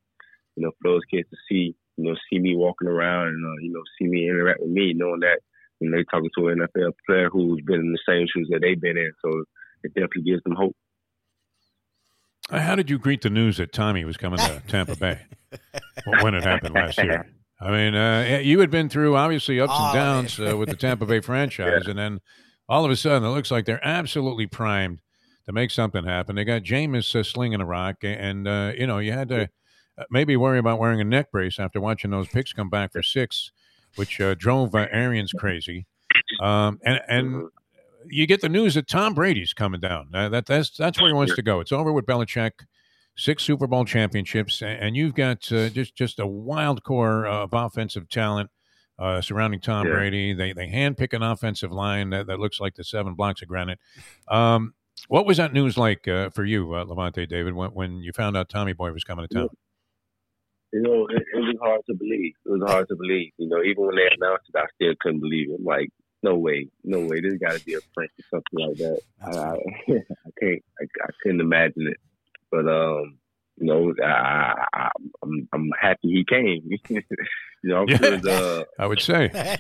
You 0.56 0.63
know, 0.63 0.71
for 0.81 0.91
those 0.91 1.01
kids 1.12 1.29
to 1.29 1.38
see, 1.50 1.75
you 1.97 2.03
know, 2.03 2.15
see 2.29 2.39
me 2.39 2.56
walking 2.56 2.88
around 2.88 3.27
and 3.27 3.45
uh, 3.45 3.62
you 3.62 3.71
know, 3.71 3.81
see 4.00 4.07
me 4.07 4.27
interact 4.27 4.62
with 4.62 4.71
me, 4.71 4.94
knowing 4.95 5.21
that 5.21 5.39
you 5.79 5.89
know 5.89 5.97
they 5.97 6.03
talking 6.03 6.29
to 6.38 6.47
an 6.50 6.59
NFL 6.59 6.94
player 7.06 7.29
who's 7.29 7.62
been 7.65 7.79
in 7.79 7.91
the 7.91 8.00
same 8.07 8.27
shoes 8.33 8.47
that 8.51 8.62
they've 8.62 8.79
been 8.79 8.97
in. 8.97 9.12
So 9.24 9.44
it 9.83 9.94
definitely 9.94 10.24
gives 10.24 10.44
them 10.44 10.56
hope. 10.56 10.75
Uh, 12.50 12.59
how 12.59 12.75
did 12.75 12.89
you 12.89 12.97
greet 12.97 13.21
the 13.21 13.29
news 13.29 13.57
that 13.57 13.74
Tommy 13.74 14.05
was 14.05 14.17
coming 14.17 14.39
to 14.39 14.62
Tampa 14.67 14.96
Bay 14.96 15.19
when 16.22 16.34
it 16.34 16.43
happened 16.43 16.75
last 16.75 16.98
year? 16.98 17.27
I 17.60 17.72
mean, 17.72 17.96
uh, 17.96 18.39
you 18.43 18.60
had 18.60 18.69
been 18.69 18.88
through 18.88 19.15
obviously 19.15 19.60
ups 19.60 19.74
and 19.75 19.93
downs 19.93 20.39
uh, 20.39 20.55
with 20.55 20.69
the 20.69 20.75
Tampa 20.75 21.07
Bay 21.07 21.19
franchise, 21.22 21.84
yeah. 21.86 21.89
and 21.89 22.00
then 22.00 22.19
all 22.69 22.86
of 22.86 22.91
a 22.91 22.96
sudden 22.96 23.27
it 23.27 23.31
looks 23.31 23.50
like 23.50 23.65
they're 23.65 23.86
absolutely 23.86 24.46
primed 24.46 25.01
to 25.48 25.54
make 25.54 25.72
something 25.72 26.04
happen. 26.04 26.36
They 26.36 26.44
got 26.44 26.62
Jameis 26.62 27.16
uh, 27.16 27.24
slinging 27.24 27.62
a 27.62 27.66
rock, 27.66 27.98
and 28.04 28.48
uh, 28.48 28.74
you 28.77 28.86
know 28.86 29.00
you 29.00 29.13
had 29.13 29.30
to 29.30 29.50
uh, 29.98 30.04
maybe 30.12 30.38
worry 30.38 30.60
about 30.60 30.80
wearing 30.80 31.01
a 31.01 31.06
neck 31.06 31.32
brace 31.32 31.60
after 31.60 31.82
watching 31.82 32.12
those 32.12 32.27
picks 32.27 32.54
come 32.54 32.70
back 32.70 32.92
for 32.92 33.01
six, 33.01 33.51
which 33.96 34.22
drove 34.38 34.75
Arians 34.75 35.32
crazy. 35.34 35.88
Um, 36.42 36.80
and 36.86 37.01
and 37.08 37.27
mm-hmm 37.27 37.46
you 38.10 38.27
get 38.27 38.42
the 38.42 38.50
news 38.50 38.75
that 38.75 38.88
Tom 38.88 39.13
Brady's 39.13 39.54
coming 39.54 39.80
down. 39.80 40.10
Uh, 40.13 40.30
that 40.30 40.46
that's 40.46 40.72
that's 40.72 41.00
where 41.00 41.10
he 41.10 41.13
wants 41.13 41.36
to 41.36 41.42
go. 41.42 41.60
It's 41.60 41.72
over 41.72 41.92
with 41.92 42.06
Belichick, 42.06 42.51
six 43.16 43.44
Super 43.44 43.68
Bowl 43.68 43.86
championships, 43.86 44.62
and 44.62 44.96
you've 44.96 45.16
got 45.16 45.51
uh, 45.51 45.70
just 45.70 45.96
just 45.96 46.20
a 46.20 46.27
wild 46.27 46.84
core 46.84 47.25
of 47.25 47.50
offensive 47.54 48.10
talent 48.10 48.50
uh, 49.00 49.22
surrounding 49.22 49.60
Tom 49.60 49.88
yeah. 49.88 49.94
Brady. 49.94 50.34
They 50.34 50.54
they 50.54 50.68
handpick 50.68 51.13
an 51.13 51.24
offensive 51.24 51.72
line 51.72 52.10
that, 52.12 52.27
that, 52.27 52.39
looks 52.39 52.60
like 52.60 52.75
the 52.75 52.84
seven 52.84 53.13
blocks 53.13 53.42
of 53.42 53.48
granite. 53.48 53.80
Um, 54.27 54.74
what 55.08 55.25
was 55.25 55.38
that 55.38 55.54
news 55.54 55.77
like 55.77 56.08
uh, 56.08 56.30
for 56.30 56.44
you, 56.44 56.74
uh, 56.74 56.86
Lavonte 56.86 57.27
David, 57.27 57.54
when, 57.54 57.72
when 57.72 58.01
you 58.01 58.12
found 58.12 58.36
out 58.36 58.50
Tommy 58.50 58.74
Boy 58.74 58.92
was 58.92 59.04
coming 59.04 59.27
to 59.27 59.34
town? 59.34 59.50
You 60.74 60.82
know, 60.82 61.08
it, 61.08 61.24
it 61.34 61.39
was 61.39 61.56
hard 61.62 61.82
to 61.89 61.96
believe. 61.96 62.34
It 62.46 62.50
was 62.50 62.62
hard 62.70 62.88
to 62.89 62.96
believe. 62.96 63.32
You 63.38 63.48
know, 63.48 63.63
even 63.63 63.86
when 63.86 63.96
they 63.96 64.10
announced 64.20 64.50
it, 64.54 64.58
I 64.58 64.66
still 64.75 64.94
couldn't 65.00 65.22
believe 65.22 65.50
it. 65.50 65.56
I'm 65.60 65.66
like, 65.66 65.89
no 66.24 66.36
way, 66.36 66.68
no 66.84 67.00
way. 67.00 67.22
There's 67.22 67.39
got 67.39 67.54
to 67.54 67.63
be 67.63 67.75
a 67.75 67.80
prank 67.96 68.12
or 68.20 68.24
something 68.30 68.68
like 68.68 68.77
that. 68.77 69.00
I, 69.22 69.30
I, 69.30 69.54
I, 69.94 70.32
can't, 70.39 70.63
I, 70.82 70.84
I, 71.04 71.10
couldn't 71.22 71.42
imagine 71.42 71.88
it. 71.88 71.98
But 72.51 72.68
um, 72.68 73.18
you 73.58 73.68
know, 73.68 73.94
I, 74.04 74.66
I, 74.74 74.89
I'm, 75.24 75.48
I'm 75.54 75.70
happy 75.80 76.10
he 76.10 76.25
came. 76.27 76.70
you 76.89 77.01
know, 77.63 77.86
yeah, 77.88 78.20
uh, 78.30 78.63
I 78.80 78.88
would 78.88 79.01
say. 79.01 79.58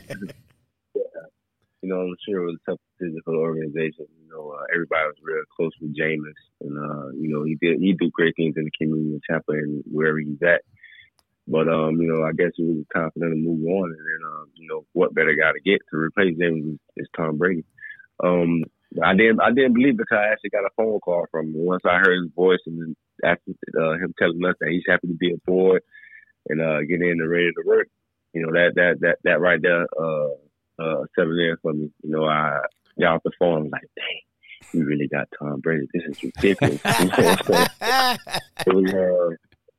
You 1.81 1.89
know, 1.89 2.01
I'm 2.01 2.15
sure 2.27 2.41
it 2.41 2.45
was 2.45 2.57
a 2.67 2.71
tough 2.71 2.79
decision 2.97 3.21
for 3.23 3.31
the 3.31 3.39
organization. 3.39 4.07
You 4.23 4.29
know, 4.29 4.51
uh, 4.51 4.65
everybody 4.73 5.07
was 5.07 5.21
real 5.21 5.43
close 5.55 5.71
with 5.79 5.95
Jameis, 5.95 6.41
and 6.61 6.77
uh, 6.77 7.09
you 7.13 7.29
know, 7.29 7.43
he 7.43 7.55
did 7.61 7.79
he 7.79 7.93
do 7.93 8.09
great 8.11 8.35
things 8.35 8.55
in 8.57 8.65
the 8.65 8.71
community 8.71 9.13
in 9.13 9.21
Tampa 9.29 9.51
and 9.51 9.83
wherever 9.85 10.17
he's 10.17 10.41
at. 10.41 10.61
But 11.47 11.69
um, 11.69 12.01
you 12.01 12.07
know, 12.07 12.23
I 12.23 12.31
guess 12.31 12.51
it 12.57 12.63
was 12.63 12.83
time 12.93 13.11
for 13.13 13.19
them 13.19 13.31
to 13.31 13.37
move 13.37 13.63
on, 13.65 13.91
and 13.91 13.99
then 13.99 14.21
um, 14.25 14.49
you 14.55 14.67
know, 14.67 14.85
what 14.93 15.13
better 15.13 15.35
guy 15.35 15.51
to 15.53 15.59
get 15.59 15.81
to 15.91 15.97
replace 15.97 16.37
him 16.37 16.79
is, 16.97 17.07
Tom 17.15 17.37
Brady. 17.37 17.63
Um, 18.23 18.63
I 19.03 19.13
didn't 19.15 19.39
I 19.41 19.51
didn't 19.51 19.73
believe 19.73 19.99
until 19.99 20.17
I 20.17 20.31
actually 20.31 20.49
got 20.49 20.65
a 20.65 20.73
phone 20.75 20.99
call 20.99 21.25
from 21.31 21.47
him. 21.47 21.53
Once 21.55 21.83
I 21.85 21.99
heard 21.99 22.23
his 22.23 22.31
voice 22.35 22.59
and 22.65 22.95
after 23.23 23.51
uh, 23.79 23.93
him 23.93 24.13
telling 24.17 24.43
us 24.45 24.55
that 24.59 24.69
he's 24.69 24.83
happy 24.87 25.07
to 25.07 25.13
be 25.13 25.33
aboard 25.33 25.83
and 26.49 26.61
uh, 26.61 26.81
get 26.81 27.01
in 27.01 27.21
and 27.21 27.29
ready 27.29 27.51
to 27.51 27.63
work, 27.65 27.87
you 28.33 28.41
know 28.41 28.51
that 28.51 28.73
that 28.75 28.99
that 29.01 29.17
that 29.23 29.39
right 29.39 29.61
there 29.61 29.85
uh, 29.99 30.29
uh, 30.79 31.03
settled 31.15 31.39
in 31.39 31.55
for 31.61 31.73
me. 31.73 31.91
You 32.03 32.09
know, 32.09 32.25
I. 32.25 32.59
I 32.99 33.13
was 33.13 33.69
like, 33.71 33.89
dang, 33.95 34.21
we 34.73 34.81
really 34.81 35.07
got 35.07 35.27
Tom 35.37 35.59
Brady. 35.59 35.87
This 35.93 36.03
is 36.05 36.23
ridiculous. 36.23 36.81
you 36.99 37.09
it 38.65 38.73
was 38.73 38.93
uh, 38.93 39.29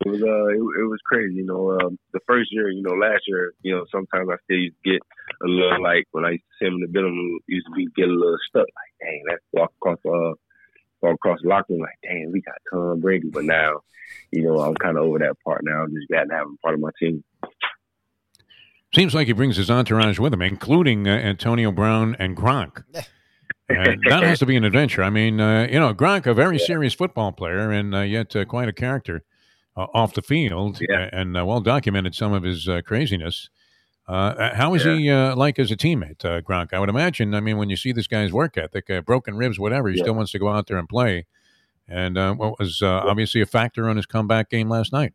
it 0.04 0.08
was 0.08 0.22
uh, 0.22 0.46
it, 0.46 0.82
it 0.82 0.88
was 0.88 1.00
crazy. 1.04 1.34
You 1.34 1.46
know, 1.46 1.78
um, 1.80 1.98
the 2.12 2.20
first 2.26 2.52
year, 2.52 2.70
you 2.70 2.82
know, 2.82 2.94
last 2.94 3.22
year, 3.26 3.52
you 3.62 3.74
know, 3.74 3.84
sometimes 3.90 4.28
I 4.30 4.36
still 4.44 4.58
used 4.58 4.76
to 4.84 4.90
get 4.90 5.02
a 5.42 5.48
little 5.48 5.82
like 5.82 6.06
when 6.12 6.24
I 6.24 6.30
used 6.30 6.44
to 6.44 6.64
see 6.64 6.66
him 6.68 6.74
in 6.74 6.80
the 6.80 6.88
building, 6.88 7.38
used 7.48 7.66
to 7.66 7.72
be 7.72 7.88
get 7.96 8.08
a 8.08 8.12
little 8.12 8.38
stuck. 8.48 8.66
Like, 8.66 8.94
dang, 9.00 9.22
let's 9.28 9.42
walk 9.52 9.72
across 9.80 9.98
uh, 10.06 10.34
walk 11.02 11.14
across 11.14 11.40
the 11.42 11.48
locker 11.48 11.72
room. 11.72 11.80
Like, 11.80 11.98
dang, 12.02 12.30
we 12.32 12.40
got 12.40 12.56
Tom 12.70 13.00
Brady. 13.00 13.28
But 13.28 13.44
now, 13.44 13.80
you 14.30 14.44
know, 14.44 14.60
I'm 14.60 14.74
kind 14.76 14.96
of 14.96 15.04
over 15.04 15.18
that 15.18 15.36
part 15.44 15.62
now. 15.64 15.82
I'm 15.82 15.94
just 15.94 16.08
glad 16.08 16.28
to 16.28 16.34
have 16.34 16.46
him 16.46 16.58
part 16.62 16.74
of 16.74 16.80
my 16.80 16.90
team. 17.00 17.24
Seems 18.94 19.14
like 19.14 19.26
he 19.26 19.32
brings 19.34 19.56
his 19.56 19.70
entourage 19.70 20.18
with 20.18 20.32
him, 20.32 20.40
including 20.42 21.06
uh, 21.06 21.12
Antonio 21.12 21.70
Brown 21.72 22.16
and 22.18 22.36
Gronk. 22.36 22.82
And 23.70 24.02
that 24.08 24.22
has 24.22 24.38
to 24.38 24.46
be 24.46 24.56
an 24.56 24.64
adventure. 24.64 25.02
I 25.02 25.10
mean, 25.10 25.38
uh, 25.42 25.68
you 25.70 25.78
know, 25.78 25.92
Gronk, 25.92 26.24
a 26.24 26.32
very 26.32 26.58
serious 26.58 26.94
football 26.94 27.32
player, 27.32 27.70
and 27.70 27.94
uh, 27.94 28.00
yet 28.00 28.34
uh, 28.34 28.46
quite 28.46 28.66
a 28.66 28.72
character 28.72 29.24
uh, 29.76 29.86
off 29.92 30.14
the 30.14 30.22
field, 30.22 30.80
Yeah. 30.88 31.10
and 31.12 31.36
uh, 31.36 31.44
well 31.44 31.60
documented 31.60 32.14
some 32.14 32.32
of 32.32 32.44
his 32.44 32.66
uh, 32.66 32.80
craziness. 32.80 33.50
Uh, 34.06 34.54
how 34.54 34.72
is 34.72 34.86
Yeah. 34.86 34.94
he 34.96 35.10
uh, 35.10 35.36
like 35.36 35.58
as 35.58 35.70
a 35.70 35.76
teammate, 35.76 36.24
uh, 36.24 36.40
Gronk? 36.40 36.72
I 36.72 36.78
would 36.78 36.88
imagine. 36.88 37.34
I 37.34 37.40
mean, 37.40 37.58
when 37.58 37.68
you 37.68 37.76
see 37.76 37.92
this 37.92 38.06
guy's 38.06 38.32
work 38.32 38.56
ethic, 38.56 38.88
uh, 38.88 39.02
broken 39.02 39.36
ribs, 39.36 39.58
whatever, 39.58 39.90
he 39.90 39.98
Yeah. 39.98 40.04
still 40.04 40.14
wants 40.14 40.32
to 40.32 40.38
go 40.38 40.48
out 40.48 40.66
there 40.66 40.78
and 40.78 40.88
play. 40.88 41.26
And 41.86 42.16
uh, 42.16 42.32
what 42.36 42.58
was 42.58 42.80
uh, 42.80 42.88
obviously 42.88 43.42
a 43.42 43.46
factor 43.46 43.86
on 43.86 43.96
his 43.98 44.06
comeback 44.06 44.48
game 44.48 44.70
last 44.70 44.94
night. 44.94 45.12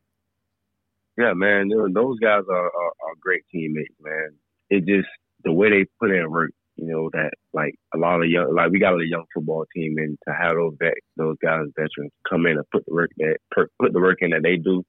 Yeah, 1.18 1.34
man, 1.34 1.70
those 1.70 2.20
guys 2.20 2.44
are, 2.50 2.66
are, 2.66 2.94
are 3.06 3.16
great 3.20 3.44
teammates, 3.52 3.94
man. 4.02 4.32
It 4.70 4.86
just 4.86 5.08
the 5.44 5.52
way 5.52 5.70
they 5.70 5.86
put 6.00 6.12
in 6.12 6.32
work, 6.32 6.52
you 6.76 6.88
know, 6.88 7.10
that 7.14 7.32
like 7.54 7.76
a 7.94 7.98
lot 8.00 8.24
of 8.24 8.30
young, 8.30 8.54
like 8.56 8.72
we 8.72 8.80
got 8.80 9.00
a 9.00 9.06
young 9.06 9.26
football 9.34 9.66
team, 9.76 9.98
and 9.98 10.18
to 10.28 10.34
have 10.34 10.56
those 10.56 10.74
vet, 10.80 10.94
those 11.18 11.38
guys, 11.42 11.68
veterans, 11.76 12.12
come 12.28 12.48
in 12.48 12.58
and 12.58 12.70
put 12.72 12.86
the 12.88 12.94
work 12.94 13.12
that 13.18 13.38
put 13.54 13.70
the 13.94 14.00
work 14.00 14.20
in 14.22 14.32
that 14.32 14.42
they 14.42 14.56
do, 14.56 14.84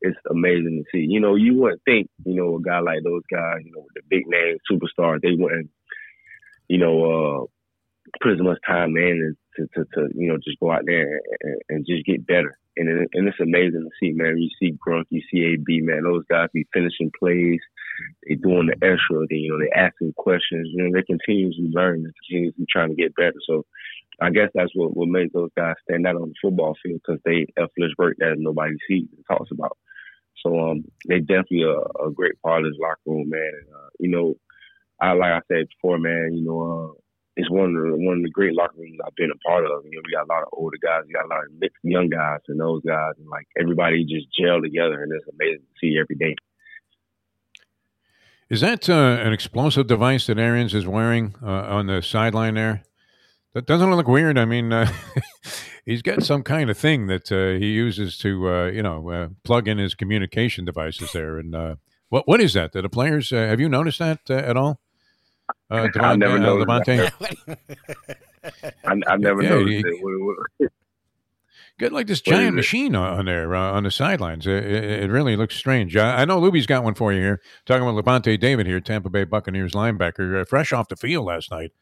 it's 0.00 0.16
amazing 0.30 0.84
to 0.84 0.84
see. 0.92 1.06
You 1.08 1.18
know, 1.18 1.34
you 1.34 1.54
wouldn't 1.54 1.82
think, 1.84 2.08
you 2.24 2.34
know, 2.34 2.56
a 2.56 2.62
guy 2.62 2.78
like 2.80 3.02
those 3.02 3.22
guys, 3.32 3.58
you 3.64 3.72
know, 3.72 3.80
with 3.80 3.94
the 3.94 4.02
big 4.08 4.26
name 4.26 4.58
superstars, 4.70 5.22
they 5.22 5.32
wouldn't, 5.32 5.70
you 6.68 6.78
know, 6.78 7.04
uh, 7.04 7.44
put 8.22 8.34
as 8.34 8.40
much 8.40 8.58
time 8.66 8.96
in 8.96 9.34
to, 9.56 9.66
to, 9.74 9.84
to 9.94 10.08
you 10.14 10.28
know, 10.28 10.36
just 10.36 10.60
go 10.60 10.70
out 10.70 10.82
there 10.86 11.20
and, 11.40 11.60
and 11.68 11.86
just 11.86 12.04
get 12.06 12.26
better. 12.26 12.56
And 12.76 12.88
it, 12.88 13.08
and 13.14 13.28
it's 13.28 13.40
amazing 13.40 13.82
to 13.84 13.90
see, 14.00 14.12
man. 14.12 14.38
You 14.38 14.50
see 14.58 14.76
Gronk, 14.84 15.04
you 15.10 15.22
see 15.30 15.44
AB, 15.44 15.80
man. 15.82 16.02
Those 16.02 16.24
guys 16.28 16.48
be 16.52 16.66
finishing 16.72 17.12
plays, 17.18 17.60
they 18.26 18.34
doing 18.34 18.66
the 18.66 18.86
extra, 18.86 19.26
they 19.30 19.36
you 19.36 19.52
know 19.52 19.58
they 19.58 19.70
asking 19.80 20.14
questions. 20.16 20.68
You 20.72 20.84
know 20.84 20.90
they 20.92 21.04
continuously 21.04 21.70
learn, 21.70 22.02
they 22.02 22.10
continuously 22.26 22.66
trying 22.68 22.88
to 22.90 22.96
get 22.96 23.14
better. 23.14 23.38
So 23.46 23.64
I 24.20 24.30
guess 24.30 24.48
that's 24.54 24.72
what 24.74 24.96
what 24.96 25.08
makes 25.08 25.32
those 25.32 25.50
guys 25.56 25.74
stand 25.88 26.06
out 26.06 26.16
on 26.16 26.28
the 26.30 26.34
football 26.42 26.74
field 26.82 27.00
because 27.04 27.20
they 27.24 27.46
effortless 27.56 27.92
work 27.98 28.16
that 28.18 28.36
nobody 28.38 28.74
sees 28.88 29.08
and 29.14 29.24
talks 29.28 29.50
about. 29.50 29.76
So 30.44 30.58
um, 30.58 30.84
they 31.08 31.20
definitely 31.20 31.62
a, 31.62 32.06
a 32.06 32.10
great 32.12 32.40
part 32.42 32.64
of 32.64 32.70
this 32.70 32.78
locker 32.80 33.00
room, 33.06 33.30
man. 33.30 33.40
And, 33.40 33.74
uh, 33.74 33.88
you 33.98 34.08
know, 34.08 34.34
I 35.00 35.12
like 35.12 35.32
I 35.32 35.40
said 35.48 35.68
before, 35.68 35.98
man. 35.98 36.30
You 36.34 36.44
know, 36.44 36.60
uh, 36.62 37.00
it's 37.36 37.50
one 37.50 37.74
of 37.74 37.82
the 37.82 37.96
one 37.96 38.18
of 38.18 38.22
the 38.22 38.30
great 38.30 38.54
locker 38.54 38.76
rooms 38.78 38.98
I've 39.04 39.14
been 39.16 39.30
a 39.30 39.48
part 39.48 39.64
of. 39.64 39.84
You 39.84 39.96
know, 39.96 40.02
we 40.04 40.12
got 40.12 40.24
a 40.24 40.32
lot 40.32 40.42
of 40.42 40.48
older 40.52 40.76
guys, 40.82 41.02
we 41.06 41.12
got 41.12 41.24
a 41.24 41.28
lot 41.28 41.44
of 41.44 41.52
mixed 41.58 41.82
young 41.82 42.08
guys, 42.08 42.40
and 42.48 42.60
those 42.60 42.82
guys, 42.86 43.14
and 43.18 43.28
like 43.28 43.46
everybody 43.60 44.04
just 44.04 44.26
gel 44.38 44.62
together, 44.62 45.02
and 45.02 45.12
it's 45.12 45.26
amazing 45.32 45.66
to 45.66 45.78
see 45.80 45.98
every 45.98 46.16
day. 46.16 46.36
Is 48.50 48.60
that 48.60 48.88
uh, 48.88 49.18
an 49.20 49.32
explosive 49.32 49.86
device 49.86 50.26
that 50.26 50.38
Arians 50.38 50.74
is 50.74 50.86
wearing 50.86 51.34
uh, 51.42 51.48
on 51.48 51.86
the 51.86 52.02
sideline 52.02 52.54
there? 52.54 52.82
That 53.54 53.66
doesn't 53.66 53.90
look 53.90 54.06
weird. 54.06 54.36
I 54.36 54.44
mean, 54.44 54.72
uh, 54.72 54.92
he's 55.84 56.02
got 56.02 56.22
some 56.22 56.42
kind 56.42 56.70
of 56.70 56.76
thing 56.76 57.06
that 57.06 57.32
uh, 57.32 57.58
he 57.58 57.72
uses 57.72 58.18
to, 58.18 58.48
uh, 58.48 58.66
you 58.66 58.82
know, 58.82 59.10
uh, 59.10 59.28
plug 59.44 59.66
in 59.66 59.78
his 59.78 59.94
communication 59.94 60.64
devices 60.64 61.12
there. 61.12 61.38
And 61.38 61.78
what 62.10 62.28
what 62.28 62.40
is 62.40 62.52
that? 62.52 62.72
Do 62.72 62.82
the 62.82 62.88
players 62.88 63.30
have 63.30 63.60
you 63.60 63.68
noticed 63.68 63.98
that 63.98 64.30
at 64.30 64.56
all? 64.56 64.80
Uh, 65.70 65.88
I 66.00 66.16
never 66.16 66.34
uh, 66.36 66.38
noticed 66.38 66.68
Lavonte? 66.68 67.12
I, 68.84 69.00
I 69.06 69.16
never 69.16 69.42
Yeah, 69.42 69.48
noticed 69.50 69.68
he- 69.70 69.78
it. 69.78 70.02
What- 70.02 70.36
what- 70.60 70.70
Got 71.76 71.90
like 71.90 72.06
this 72.06 72.20
What 72.24 72.36
giant 72.36 72.54
machine 72.54 72.94
on 72.94 73.18
on 73.18 73.24
there 73.26 73.52
uh, 73.52 73.72
on 73.72 73.82
the 73.82 73.90
sidelines. 73.90 74.46
It, 74.46 74.62
it, 74.64 74.84
it 74.84 75.10
really 75.10 75.34
looks 75.34 75.56
strange. 75.56 75.96
I, 75.96 76.20
I 76.20 76.24
know 76.24 76.40
Luby's 76.40 76.66
got 76.68 76.84
one 76.84 76.94
for 76.94 77.12
you 77.12 77.20
here. 77.20 77.40
Talking 77.66 77.82
about 77.88 78.04
Lavonte 78.04 78.38
David 78.38 78.66
here, 78.68 78.78
Tampa 78.78 79.10
Bay 79.10 79.24
Buccaneers 79.24 79.72
linebacker, 79.72 80.40
uh, 80.40 80.44
fresh 80.44 80.72
off 80.72 80.86
the 80.86 80.94
field 80.94 81.26
last 81.26 81.50
night. 81.50 81.72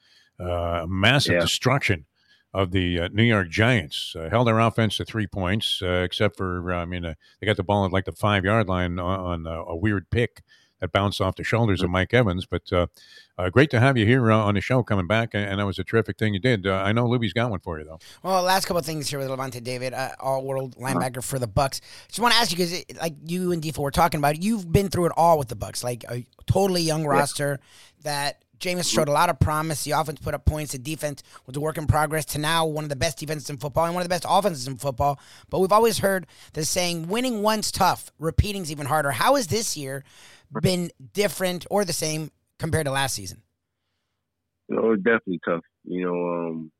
Uh, 0.40 0.87
massive 0.88 1.35
Yeah. 1.35 1.40
destruction 1.40 2.07
of 2.54 2.71
the 2.71 3.00
uh, 3.00 3.09
New 3.12 3.23
York 3.23 3.50
Giants. 3.50 4.14
Uh, 4.19 4.31
held 4.31 4.47
their 4.47 4.61
offense 4.61 4.97
to 4.97 5.04
three 5.04 5.26
points, 5.26 5.83
uh, 5.83 6.00
except 6.07 6.38
for 6.38 6.73
uh, 6.73 6.76
I 6.78 6.87
mean 6.87 7.04
uh, 7.04 7.12
they 7.40 7.47
got 7.47 7.59
the 7.59 7.62
ball 7.62 7.85
at 7.85 7.92
like 7.92 8.07
the 8.07 8.12
five 8.12 8.47
yard 8.47 8.69
line 8.69 8.99
on, 8.99 9.21
on 9.21 9.47
uh, 9.47 9.62
a 9.66 9.76
weird 9.76 10.09
pick 10.09 10.42
that 10.82 10.90
bounced 10.90 11.20
off 11.20 11.36
the 11.36 11.44
shoulders 11.44 11.80
of 11.80 11.90
Mike 11.90 12.12
Evans. 12.12 12.44
But 12.44 12.70
uh, 12.72 12.88
uh, 13.38 13.48
great 13.50 13.70
to 13.70 13.80
have 13.80 13.96
you 13.96 14.04
here 14.04 14.30
uh, 14.30 14.36
on 14.36 14.54
the 14.54 14.60
show 14.60 14.82
coming 14.82 15.06
back, 15.06 15.30
and, 15.32 15.44
and 15.48 15.60
that 15.60 15.64
was 15.64 15.78
a 15.78 15.84
terrific 15.84 16.18
thing 16.18 16.34
you 16.34 16.40
did. 16.40 16.66
Uh, 16.66 16.74
I 16.74 16.92
know 16.92 17.06
Luby's 17.06 17.32
got 17.32 17.50
one 17.50 17.60
for 17.60 17.78
you 17.78 17.84
though. 17.84 18.00
Well, 18.22 18.42
last 18.42 18.66
couple 18.66 18.80
of 18.80 18.84
things 18.84 19.08
here 19.08 19.20
with 19.20 19.28
Lavonte 19.28 19.62
David, 19.62 19.94
uh, 19.94 20.10
all-world 20.20 20.76
linebacker 20.76 21.22
for 21.22 21.38
the 21.38 21.46
Bucks. 21.46 21.80
Just 22.08 22.18
want 22.18 22.34
to 22.34 22.40
ask 22.40 22.50
you 22.50 22.56
because, 22.56 22.84
like 23.00 23.14
you 23.24 23.52
and 23.52 23.62
Defo 23.62 23.78
were 23.78 23.92
talking 23.92 24.18
about, 24.18 24.42
you've 24.42 24.70
been 24.70 24.88
through 24.88 25.06
it 25.06 25.12
all 25.16 25.38
with 25.38 25.48
the 25.48 25.56
Bucks. 25.56 25.84
Like 25.84 26.04
a 26.08 26.26
totally 26.46 26.82
young 26.82 27.06
roster 27.06 27.60
that 28.02 28.42
Jameis 28.58 28.92
showed 28.92 29.08
a 29.08 29.12
lot 29.12 29.28
of 29.28 29.38
promise. 29.38 29.84
The 29.84 29.92
offense 29.92 30.20
put 30.20 30.34
up 30.34 30.44
points. 30.44 30.72
The 30.72 30.78
defense 30.78 31.22
was 31.46 31.56
a 31.56 31.60
work 31.60 31.78
in 31.78 31.86
progress. 31.86 32.24
To 32.26 32.38
now, 32.38 32.66
one 32.66 32.84
of 32.84 32.90
the 32.90 32.96
best 32.96 33.18
defenses 33.18 33.50
in 33.50 33.58
football 33.58 33.84
and 33.84 33.94
one 33.94 34.02
of 34.02 34.04
the 34.04 34.12
best 34.12 34.26
offenses 34.28 34.66
in 34.66 34.76
football. 34.76 35.20
But 35.48 35.60
we've 35.60 35.72
always 35.72 35.98
heard 35.98 36.26
the 36.54 36.64
saying, 36.64 37.08
"Winning 37.08 37.42
once 37.42 37.70
tough, 37.70 38.10
repeating's 38.18 38.70
even 38.72 38.86
harder." 38.86 39.12
How 39.12 39.36
is 39.36 39.48
this 39.48 39.76
year 39.76 40.04
been 40.61 40.90
different 41.12 41.66
or 41.71 41.85
the 41.85 41.92
same 41.92 42.30
compared 42.59 42.87
to 42.87 42.92
last 42.92 43.14
season? 43.14 43.42
you 44.73 44.76
know, 44.76 44.92
it's 44.92 45.02
definitely 45.02 45.40
tough. 45.47 45.62
You 45.85 46.04
know, 46.04 46.49
um, 46.49 46.73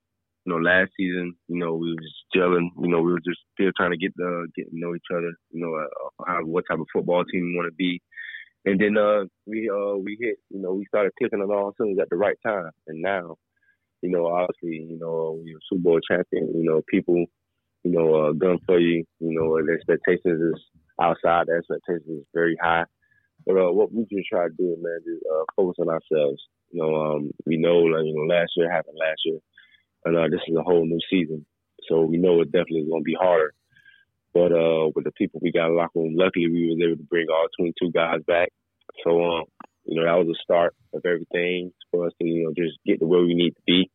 you 0.45 0.53
know, 0.53 0.59
last 0.59 0.91
season, 0.97 1.35
you 1.49 1.59
know, 1.59 1.75
we 1.75 1.93
was 1.93 2.15
gelling. 2.35 2.69
You 2.81 2.89
know, 2.89 3.03
we 3.03 3.13
were 3.13 3.21
just 3.21 3.41
still 3.55 3.71
trying 3.77 3.91
to 3.91 3.97
get 3.97 4.13
the 4.17 4.49
get 4.57 4.71
to 4.71 4.79
know 4.79 4.95
each 4.95 5.11
other. 5.13 5.33
You 5.51 5.67
know, 5.67 5.75
uh, 5.75 6.25
how, 6.27 6.45
what 6.45 6.65
type 6.69 6.81
of 6.81 6.87
football 6.93 7.25
team 7.25 7.45
we 7.45 7.57
want 7.57 7.71
to 7.71 7.75
be. 7.77 8.01
And 8.65 8.81
then 8.81 8.97
uh, 8.97 9.25
we 9.47 9.71
uh, 9.71 9.97
we 9.97 10.17
hit. 10.21 10.37
You 10.51 10.63
know, 10.63 10.73
we 10.73 10.87
started 10.87 11.13
clicking 11.19 11.41
on 11.41 11.51
all 11.51 11.75
cylinders 11.77 12.03
at 12.03 12.11
the 12.11 12.17
right 12.17 12.37
time. 12.45 12.71
And 12.87 13.03
now, 13.03 13.37
you 14.01 14.11
know, 14.11 14.27
obviously, 14.27 14.87
you 14.89 14.99
know, 14.99 15.41
we 15.45 15.55
were 15.55 15.61
Super 15.69 15.83
Bowl 15.83 16.01
champion. 16.09 16.53
You 16.55 16.65
know, 16.65 16.83
people, 16.89 17.27
you 17.85 17.91
know, 17.91 18.15
uh, 18.15 18.33
gun 18.33 18.59
for 18.67 18.79
you. 18.79 19.05
You 19.21 19.35
know, 19.35 19.59
the 19.65 19.73
expectations 19.73 20.41
is 20.41 20.63
outside. 21.01 21.47
The 21.49 21.57
expectations 21.59 22.21
is 22.21 22.27
very 22.33 22.57
high. 22.63 22.85
But 23.47 23.57
uh, 23.57 23.73
what 23.73 23.93
we 23.93 24.07
just 24.11 24.29
try 24.29 24.49
to 24.49 24.55
do, 24.55 24.77
man, 24.81 25.01
is 25.07 25.21
uh, 25.31 25.45
focus 25.57 25.77
on 25.81 25.89
ourselves. 25.89 26.43
You 26.71 26.83
know, 26.83 26.95
um, 26.95 27.31
we 27.47 27.57
know, 27.57 27.79
like, 27.79 28.05
you 28.05 28.15
know, 28.15 28.33
last 28.33 28.53
year 28.57 28.71
happened 28.71 28.97
last 28.99 29.21
year, 29.25 29.39
and 30.05 30.17
uh, 30.17 30.29
this 30.31 30.41
is 30.47 30.57
a 30.57 30.63
whole 30.63 30.87
new 30.87 31.01
season. 31.11 31.45
So 31.89 32.03
we 32.03 32.19
know 32.19 32.41
it 32.41 32.53
definitely 32.53 32.83
is 32.83 32.89
going 32.89 33.03
to 33.03 33.05
be 33.05 33.17
harder. 33.19 33.55
But 34.35 34.53
uh, 34.53 34.89
with 34.95 35.05
the 35.05 35.13
people 35.13 35.41
we 35.43 35.53
got 35.53 35.67
in 35.67 35.75
the 35.75 35.81
locker 35.81 35.99
room, 35.99 36.15
luckily 36.17 36.49
we 36.49 36.69
was 36.69 36.81
able 36.83 36.97
to 36.97 37.09
bring 37.09 37.27
all 37.29 37.47
22 37.59 37.93
guys 37.93 38.21
back. 38.27 38.49
So, 39.05 39.23
um, 39.23 39.45
you 39.85 39.97
know, 39.97 40.07
that 40.07 40.17
was 40.17 40.29
the 40.29 40.39
start 40.43 40.75
of 40.95 41.03
everything 41.05 41.73
for 41.91 42.07
us 42.07 42.13
to, 42.21 42.27
you 42.27 42.45
know, 42.45 42.53
just 42.57 42.79
get 42.87 43.01
to 43.01 43.07
where 43.07 43.21
we 43.21 43.35
need 43.35 43.51
to 43.51 43.63
be. 43.67 43.91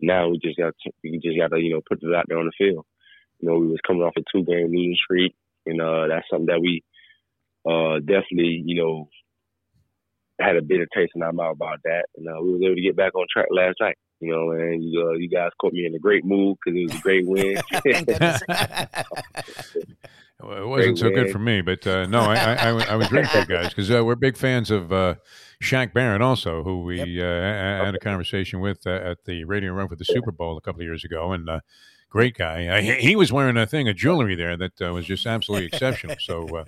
Now 0.00 0.28
we 0.28 0.38
just 0.38 0.58
got 0.58 0.74
to, 0.84 0.90
we 1.02 1.18
just 1.22 1.38
got 1.38 1.48
to, 1.54 1.60
you 1.60 1.74
know, 1.74 1.80
put 1.88 2.02
it 2.02 2.14
out 2.14 2.26
there 2.28 2.38
on 2.38 2.46
the 2.46 2.52
field. 2.58 2.84
You 3.40 3.48
know, 3.48 3.58
we 3.58 3.66
was 3.66 3.80
coming 3.86 4.02
off 4.02 4.14
a 4.16 4.22
two 4.32 4.44
game 4.44 4.70
losing 4.70 4.96
streak, 5.02 5.34
and 5.66 5.80
uh, 5.80 6.06
that's 6.08 6.26
something 6.30 6.46
that 6.46 6.60
we 6.60 6.84
uh, 7.68 7.98
definitely, 8.00 8.62
you 8.64 8.76
know, 8.82 9.08
had 10.40 10.56
a 10.56 10.62
bitter 10.62 10.86
taste 10.94 11.12
in 11.14 11.22
our 11.22 11.32
mouth 11.32 11.54
about 11.54 11.78
that, 11.84 12.06
and 12.16 12.26
uh, 12.28 12.40
we 12.42 12.52
was 12.52 12.62
able 12.64 12.74
to 12.74 12.82
get 12.82 12.96
back 12.96 13.14
on 13.14 13.26
track 13.32 13.46
last 13.50 13.76
night. 13.80 13.96
You 14.20 14.30
know, 14.30 14.50
and 14.52 14.84
you, 14.84 15.08
uh, 15.08 15.12
you 15.14 15.28
guys 15.28 15.50
caught 15.60 15.72
me 15.72 15.84
in 15.84 15.94
a 15.96 15.98
great 15.98 16.24
mood 16.24 16.56
because 16.64 16.78
it 16.78 16.84
was 16.84 16.94
a 16.94 17.02
great 17.02 17.26
win. 17.26 17.56
Thank 17.82 18.06
goodness. 18.06 18.40
Well, 20.42 20.60
It 20.60 20.66
wasn't 20.66 20.98
so 20.98 21.10
good 21.10 21.30
for 21.30 21.38
me, 21.38 21.60
but 21.60 21.86
uh, 21.86 22.06
no, 22.06 22.20
I, 22.22 22.34
I, 22.34 22.54
I, 22.54 22.84
I 22.92 22.96
was 22.96 23.12
rooting 23.12 23.28
for 23.28 23.38
you 23.38 23.46
guys 23.46 23.68
because 23.68 23.90
uh, 23.92 24.04
we're 24.04 24.16
big 24.16 24.36
fans 24.36 24.72
of 24.72 24.92
uh, 24.92 25.14
Shaq 25.62 25.92
Barrett, 25.92 26.20
also, 26.20 26.64
who 26.64 26.82
we 26.82 27.00
uh, 27.22 27.24
ha- 27.24 27.84
had 27.84 27.94
a 27.94 27.98
conversation 28.00 28.58
with 28.58 28.84
uh, 28.84 28.90
at 28.90 29.24
the 29.24 29.44
Radio 29.44 29.72
Room 29.72 29.88
for 29.88 29.94
the 29.94 30.04
Super 30.04 30.32
Bowl 30.32 30.56
a 30.56 30.60
couple 30.60 30.80
of 30.80 30.84
years 30.84 31.04
ago, 31.04 31.30
and 31.32 31.48
uh, 31.48 31.60
great 32.12 32.36
guy. 32.36 32.66
Uh, 32.66 32.80
he, 32.82 33.16
was 33.16 33.32
wearing 33.32 33.56
a 33.56 33.66
thing 33.66 33.88
of 33.88 33.96
jewelry 33.96 34.34
there 34.34 34.54
that 34.54 34.82
uh, 34.82 34.92
was 34.92 35.06
just 35.06 35.26
absolutely 35.26 35.66
exceptional. 35.72 36.16
So, 36.20 36.46
uh, 36.56 36.64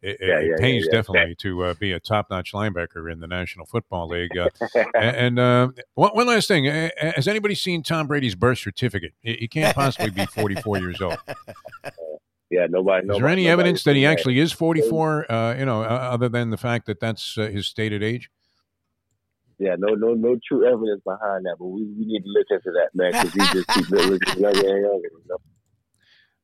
it, 0.00 0.16
Yeah, 0.20 0.38
it 0.38 0.46
yeah, 0.46 0.56
pays 0.58 0.86
yeah. 0.86 0.98
definitely 0.98 1.34
to 1.36 1.64
uh, 1.64 1.74
be 1.74 1.92
a 1.92 2.00
top-notch 2.00 2.52
linebacker 2.52 3.12
in 3.12 3.20
the 3.20 3.26
National 3.26 3.66
Football 3.66 4.08
League. 4.08 4.36
Uh, 4.36 4.48
and 4.94 5.38
uh, 5.38 5.68
one, 5.94 6.12
one 6.12 6.26
last 6.26 6.48
thing: 6.48 6.64
has 6.64 7.28
anybody 7.28 7.54
seen 7.54 7.82
Tom 7.82 8.06
Brady's 8.06 8.34
birth 8.34 8.58
certificate? 8.58 9.12
He, 9.20 9.46
can't 9.46 9.74
possibly 9.74 10.10
be 10.10 10.24
44 10.24 10.78
years 10.78 11.00
old. 11.02 11.18
yeah, 12.50 12.66
nobody. 12.70 13.04
Is 13.04 13.08
nobody 13.08 13.20
there 13.20 13.28
any 13.28 13.48
evidence 13.48 13.84
that 13.84 13.94
he 13.94 14.06
actually 14.06 14.38
is 14.38 14.52
44? 14.52 15.30
Uh, 15.30 15.54
you 15.58 15.66
know, 15.66 15.82
uh, 15.82 15.86
other 15.86 16.30
than 16.30 16.48
the 16.48 16.56
fact 16.56 16.86
that 16.86 16.98
that's 16.98 17.36
uh, 17.36 17.48
his 17.48 17.66
stated 17.66 18.02
age. 18.02 18.30
Yeah, 19.58 19.74
no, 19.76 19.94
no, 19.94 20.14
no 20.14 20.38
true 20.46 20.66
evidence 20.66 21.02
behind 21.04 21.44
that, 21.46 21.56
but 21.58 21.66
we, 21.66 21.82
we 21.98 22.06
need 22.06 22.22
to 22.22 22.28
look 22.28 22.46
into 22.50 22.70
that, 22.72 22.90
man, 22.94 23.10
because 23.12 23.32
he 23.32 23.40
just 23.58 23.68
keeps 23.68 23.90
looking 23.90 24.40
younger 24.40 24.68
and 24.68 24.82
younger. 24.82 25.08
You 25.12 25.22
know? 25.28 25.36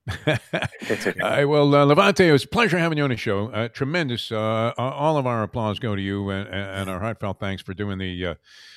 all 0.26 1.30
right, 1.30 1.44
well, 1.44 1.74
uh, 1.74 1.86
Lavonte, 1.86 2.20
it 2.20 2.32
was 2.32 2.44
a 2.44 2.48
pleasure 2.48 2.76
having 2.76 2.98
you 2.98 3.04
on 3.04 3.10
the 3.10 3.16
show. 3.16 3.48
Uh, 3.48 3.68
tremendous. 3.68 4.30
Uh, 4.30 4.72
all 4.76 5.16
of 5.16 5.26
our 5.26 5.42
applause 5.42 5.78
go 5.78 5.94
to 5.96 6.02
you, 6.02 6.28
and, 6.28 6.48
and 6.48 6.90
our 6.90 7.00
heartfelt 7.00 7.38
thanks 7.40 7.62
for 7.62 7.72
doing 7.72 7.98
the 7.98 8.26
uh, 8.26 8.34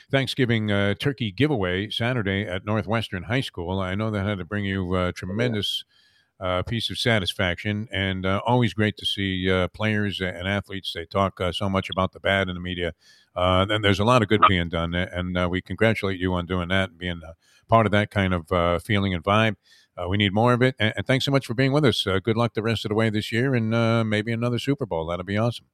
Thanksgiving 0.10 0.72
uh, 0.72 0.94
turkey 0.94 1.32
giveaway 1.32 1.90
Saturday 1.90 2.46
at 2.46 2.66
Northwestern 2.66 3.24
High 3.24 3.42
School. 3.42 3.80
I 3.80 3.96
know 3.96 4.10
that 4.12 4.26
had 4.26 4.38
to 4.38 4.46
bring 4.46 4.64
you 4.64 4.94
uh, 4.94 5.12
tremendous 5.14 5.84
uh, 6.40 6.64
piece 6.64 6.90
of 6.90 6.98
satisfaction, 6.98 7.88
and 7.92 8.26
uh, 8.26 8.42
always 8.46 8.74
great 8.74 8.98
to 8.98 9.06
see 9.06 9.50
uh, 9.52 9.68
players 9.70 10.22
and 10.22 10.48
athletes. 10.48 10.94
They 10.94 11.06
talk 11.06 11.42
uh, 11.42 11.52
so 11.52 11.70
much 11.70 11.90
about 11.90 12.12
the 12.14 12.20
bad 12.20 12.50
in 12.50 12.56
the 12.56 12.62
media. 12.62 12.94
Uh, 13.36 13.66
and 13.70 13.84
there's 13.84 14.00
a 14.00 14.04
lot 14.04 14.22
of 14.22 14.28
good 14.28 14.42
being 14.48 14.70
done, 14.70 14.96
and 14.96 15.38
uh, 15.38 15.48
we 15.50 15.62
congratulate 15.62 16.20
you 16.20 16.34
on 16.34 16.46
doing 16.46 16.70
that 16.70 16.90
and 16.90 16.98
being 16.98 17.22
uh, 17.28 17.34
part 17.68 17.86
of 17.86 17.92
that 17.92 18.10
kind 18.10 18.34
of 18.34 18.52
uh, 18.52 18.80
feeling 18.80 19.14
and 19.14 19.24
vibe. 19.24 19.56
Uh, 19.98 20.08
we 20.08 20.18
need 20.18 20.34
more 20.34 20.54
of 20.54 20.62
it. 20.62 20.76
And, 20.80 20.94
and 20.98 21.08
thanks 21.08 21.26
so 21.26 21.32
much 21.32 21.46
for 21.46 21.54
being 21.54 21.72
with 21.72 21.86
us. 21.86 22.06
Uh, 22.06 22.20
good 22.20 22.38
luck 22.38 22.54
the 22.54 22.62
rest 22.62 22.86
of 22.86 22.90
the 22.90 22.96
way 22.96 23.10
this 23.10 23.32
year 23.32 23.56
and 23.56 23.74
uh, 23.74 24.04
maybe 24.04 24.32
another 24.32 24.60
Super 24.60 24.86
Bowl. 24.86 25.08
That'll 25.08 25.26
be 25.26 25.38
awesome. 25.38 25.66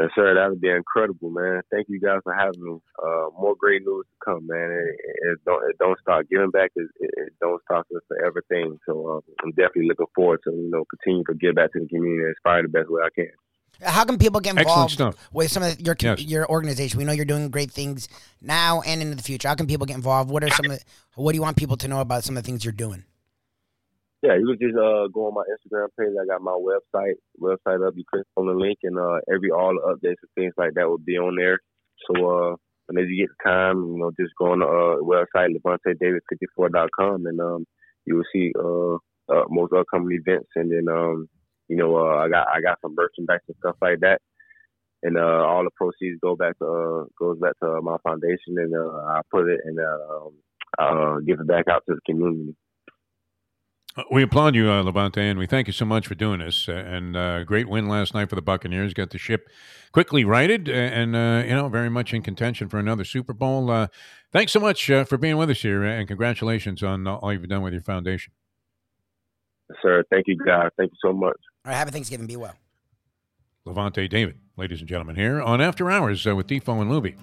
Yes, 0.00 0.10
sir. 0.14 0.34
That 0.34 0.48
would 0.48 0.60
be 0.60 0.70
incredible, 0.70 1.30
man. 1.30 1.60
Thank 1.70 1.88
you 1.90 2.00
guys 2.00 2.20
for 2.24 2.32
having 2.32 2.62
me. 2.62 2.78
Uh, 3.02 3.28
more 3.38 3.54
great 3.58 3.82
news 3.84 4.06
to 4.06 4.24
come, 4.24 4.46
man. 4.46 4.70
It, 4.70 4.96
it, 4.96 5.32
it 5.32 5.38
don't 5.44 5.62
it 5.68 5.76
don't 5.78 5.98
stop. 6.00 6.22
Giving 6.30 6.50
back 6.50 6.70
is 6.76 6.88
it, 7.00 7.10
it 7.16 7.32
don't 7.40 7.60
stop 7.64 7.86
us 7.94 8.02
for 8.08 8.24
everything. 8.24 8.78
So 8.86 8.92
uh, 9.06 9.32
I'm 9.44 9.50
definitely 9.50 9.88
looking 9.88 10.06
forward 10.14 10.40
to 10.44 10.52
you 10.52 10.70
know 10.70 10.84
continue 10.86 11.22
to 11.24 11.34
give 11.34 11.56
back 11.56 11.72
to 11.74 11.80
the 11.80 11.86
community 11.86 12.22
and 12.22 12.28
inspire 12.28 12.62
the 12.62 12.68
best 12.68 12.88
way 12.88 13.02
I 13.04 13.10
can. 13.14 13.30
How 13.82 14.04
can 14.04 14.18
people 14.18 14.40
get 14.40 14.56
involved 14.58 15.00
with 15.32 15.50
some 15.50 15.62
of 15.62 15.78
your 15.80 15.96
Yes. 16.00 16.22
your 16.22 16.48
organization? 16.48 16.98
We 16.98 17.04
know 17.04 17.12
you're 17.12 17.24
doing 17.24 17.50
great 17.50 17.70
things 17.70 18.08
now 18.40 18.80
and 18.82 19.02
into 19.02 19.16
the 19.16 19.22
future. 19.22 19.48
How 19.48 19.54
can 19.54 19.66
people 19.66 19.86
get 19.86 19.96
involved? 19.96 20.30
What 20.30 20.44
are 20.44 20.50
some 20.50 20.66
of 20.66 20.78
the, 20.78 20.84
what 21.14 21.32
do 21.32 21.36
you 21.36 21.42
want 21.42 21.56
people 21.56 21.76
to 21.78 21.88
know 21.88 22.00
about 22.00 22.24
some 22.24 22.36
of 22.36 22.42
the 22.42 22.46
things 22.46 22.64
you're 22.64 22.72
doing? 22.72 23.04
Yeah, 24.22 24.36
you 24.36 24.46
can 24.48 24.58
just 24.60 24.76
uh, 24.78 25.08
go 25.14 25.28
on 25.28 25.34
my 25.34 25.44
Instagram 25.48 25.88
page. 25.98 26.12
I 26.20 26.26
got 26.26 26.42
my 26.42 26.52
website 26.52 27.14
website 27.40 27.86
up. 27.86 27.94
You 27.96 28.04
click 28.12 28.26
on 28.36 28.46
the 28.48 28.52
link, 28.52 28.78
and 28.82 28.98
uh, 28.98 29.20
every 29.32 29.50
all 29.50 29.72
the 29.74 29.80
updates 29.94 30.20
and 30.22 30.30
things 30.36 30.54
like 30.58 30.74
that 30.74 30.88
will 30.88 30.98
be 30.98 31.16
on 31.18 31.36
there. 31.36 31.58
So 32.06 32.14
uh, 32.52 32.56
whenever 32.86 33.08
you 33.08 33.26
get 33.26 33.30
the 33.38 33.50
time, 33.50 33.78
you 33.78 33.98
know, 33.98 34.12
just 34.20 34.34
go 34.38 34.52
on 34.52 34.58
the 34.60 34.66
uh, 34.66 35.00
website 35.00 35.56
levantedavid54.com, 35.56 37.26
and 37.26 37.40
um, 37.40 37.64
you 38.06 38.16
will 38.16 38.24
see 38.32 38.52
uh, 38.58 38.96
uh, 39.34 39.44
most 39.48 39.72
upcoming 39.72 40.18
events. 40.20 40.50
And 40.56 40.70
then 40.70 40.94
um, 40.94 41.26
you 41.68 41.76
know, 41.76 41.96
uh, 41.96 42.16
I 42.18 42.28
got 42.28 42.48
I 42.52 42.60
got 42.60 42.78
some 42.82 42.94
merchandise 42.96 43.40
and 43.48 43.56
stuff 43.60 43.76
like 43.80 44.00
that. 44.00 44.20
And 45.02 45.16
uh, 45.16 45.46
all 45.48 45.64
the 45.64 45.70
proceeds 45.76 46.20
go 46.22 46.36
back 46.36 46.58
to 46.58 46.66
uh, 46.66 47.04
goes 47.18 47.38
back 47.40 47.54
to 47.62 47.80
my 47.82 47.96
foundation, 48.02 48.58
and 48.58 48.74
uh, 48.76 48.98
I 49.06 49.22
put 49.30 49.48
it 49.48 49.60
and 49.64 49.78
uh, 49.80 50.16
um, 50.16 50.34
uh, 50.78 51.20
give 51.20 51.40
it 51.40 51.46
back 51.48 51.68
out 51.70 51.84
to 51.88 51.94
the 51.94 52.00
community. 52.06 52.54
Uh, 53.96 54.02
We 54.10 54.22
applaud 54.22 54.54
you, 54.54 54.70
uh, 54.70 54.82
Lavonte, 54.82 55.18
and 55.18 55.38
we 55.38 55.46
thank 55.46 55.66
you 55.66 55.72
so 55.72 55.84
much 55.84 56.06
for 56.06 56.14
doing 56.14 56.40
this. 56.40 56.68
Uh, 56.68 56.72
and 56.72 57.16
uh, 57.16 57.44
great 57.44 57.68
win 57.68 57.88
last 57.88 58.14
night 58.14 58.28
for 58.28 58.36
the 58.36 58.42
Buccaneers. 58.42 58.94
Got 58.94 59.10
the 59.10 59.18
ship 59.18 59.48
quickly 59.92 60.24
righted, 60.24 60.68
uh, 60.68 60.72
and 60.72 61.16
uh, 61.16 61.42
you 61.46 61.54
know 61.54 61.68
very 61.68 61.90
much 61.90 62.14
in 62.14 62.22
contention 62.22 62.68
for 62.68 62.78
another 62.78 63.04
Super 63.04 63.32
Bowl. 63.32 63.70
Uh, 63.70 63.88
thanks 64.32 64.52
so 64.52 64.60
much 64.60 64.90
uh, 64.90 65.04
for 65.04 65.18
being 65.18 65.36
with 65.36 65.50
us 65.50 65.62
here, 65.62 65.82
and 65.84 66.06
congratulations 66.06 66.82
on 66.82 67.06
all 67.06 67.32
you've 67.32 67.48
done 67.48 67.62
with 67.62 67.72
your 67.72 67.82
foundation. 67.82 68.32
Sir, 69.82 70.04
thank 70.10 70.26
you 70.26 70.36
guys. 70.44 70.70
Thank 70.76 70.90
you 70.92 70.98
so 71.02 71.12
much. 71.12 71.36
All 71.64 71.70
right, 71.70 71.76
happy 71.76 71.90
Thanksgiving. 71.90 72.26
Be 72.26 72.36
well. 72.36 72.54
Lavonte 73.66 74.08
David, 74.08 74.38
ladies 74.56 74.80
and 74.80 74.88
gentlemen, 74.88 75.16
here 75.16 75.40
on 75.40 75.60
After 75.60 75.90
Hours 75.90 76.26
uh, 76.26 76.34
with 76.34 76.46
Defo 76.46 76.80
and 76.80 76.90
Luby. 76.90 77.16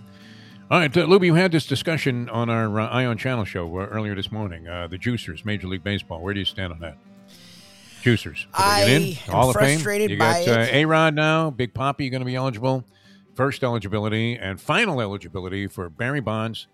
All 0.70 0.80
right, 0.80 0.98
uh, 0.98 1.06
Luby, 1.06 1.28
you 1.28 1.36
had 1.36 1.54
this 1.54 1.66
discussion 1.66 2.28
on 2.28 2.50
our 2.50 2.82
uh, 2.82 2.90
Ion 2.90 3.18
Channel 3.18 3.46
show 3.46 3.66
uh, 3.80 3.86
earlier 3.86 4.14
this 4.16 4.34
morning. 4.34 4.68
Uh, 4.68 4.88
the 4.88 4.98
Juicers, 4.98 5.46
Major 5.46 5.66
League 5.66 5.82
Baseball. 5.82 6.22
Where 6.22 6.34
do 6.34 6.42
you 6.42 6.46
stand 6.46 6.74
on 6.74 6.80
that? 6.82 6.98
Juicers. 8.04 8.42
Do 8.42 8.48
they 8.58 8.86
get 8.86 8.90
in? 8.90 9.02
I 9.02 9.06
am 9.06 9.14
Hall 9.32 9.50
of 9.50 9.56
Fame. 9.56 9.80
frustrated 9.80 10.12
You 10.12 10.18
by 10.18 10.44
got 10.44 10.58
uh. 10.58 10.68
A 10.70 10.84
Rod 10.84 11.16
now, 11.16 11.52
Big 11.52 11.74
Poppy 11.74 12.10
going 12.10 12.20
to 12.20 12.26
be 12.26 12.36
eligible. 12.36 12.84
First 13.34 13.64
eligibility 13.64 14.36
and 14.36 14.60
final 14.60 15.00
eligibility 15.00 15.68
for 15.68 15.90
Barry 15.90 16.20
Bonds 16.20 16.68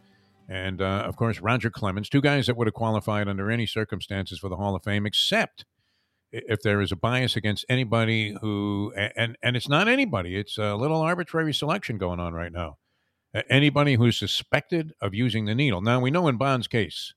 and, 0.49 0.82
uh, 0.82 1.03
of 1.06 1.15
course, 1.15 1.39
Roger 1.39 1.69
Clemens. 1.69 2.10
Two 2.10 2.21
guys 2.21 2.47
that 2.47 2.58
would 2.58 2.65
have 2.65 2.73
qualified 2.73 3.27
under 3.27 3.51
any 3.51 3.67
circumstances 3.67 4.39
for 4.39 4.49
the 4.49 4.56
Hall 4.56 4.75
of 4.75 4.84
Fame, 4.84 5.06
except 5.06 5.65
if 6.32 6.63
there 6.63 6.82
is 6.82 6.91
a 6.91 6.95
bias 6.95 7.36
against 7.36 7.63
anybody 7.69 8.36
who, 8.41 8.91
and 8.95 9.38
and 9.43 9.56
it's 9.56 9.69
not 9.69 9.88
anybody, 9.88 10.36
it's 10.36 10.58
a 10.58 10.73
little 10.73 11.01
arbitrary 11.01 11.53
selection 11.53 11.99
going 11.99 12.19
on 12.19 12.34
right 12.34 12.51
now. 12.51 12.77
Anybody 13.50 13.96
who's 13.96 14.17
suspected 14.17 14.93
of 15.02 15.13
using 15.13 15.46
the 15.46 15.56
needle. 15.56 15.82
Now 15.82 16.00
we 16.00 16.12
know 16.12 16.28
in 16.28 16.38
Bond's 16.38 16.67
case, 16.67 17.13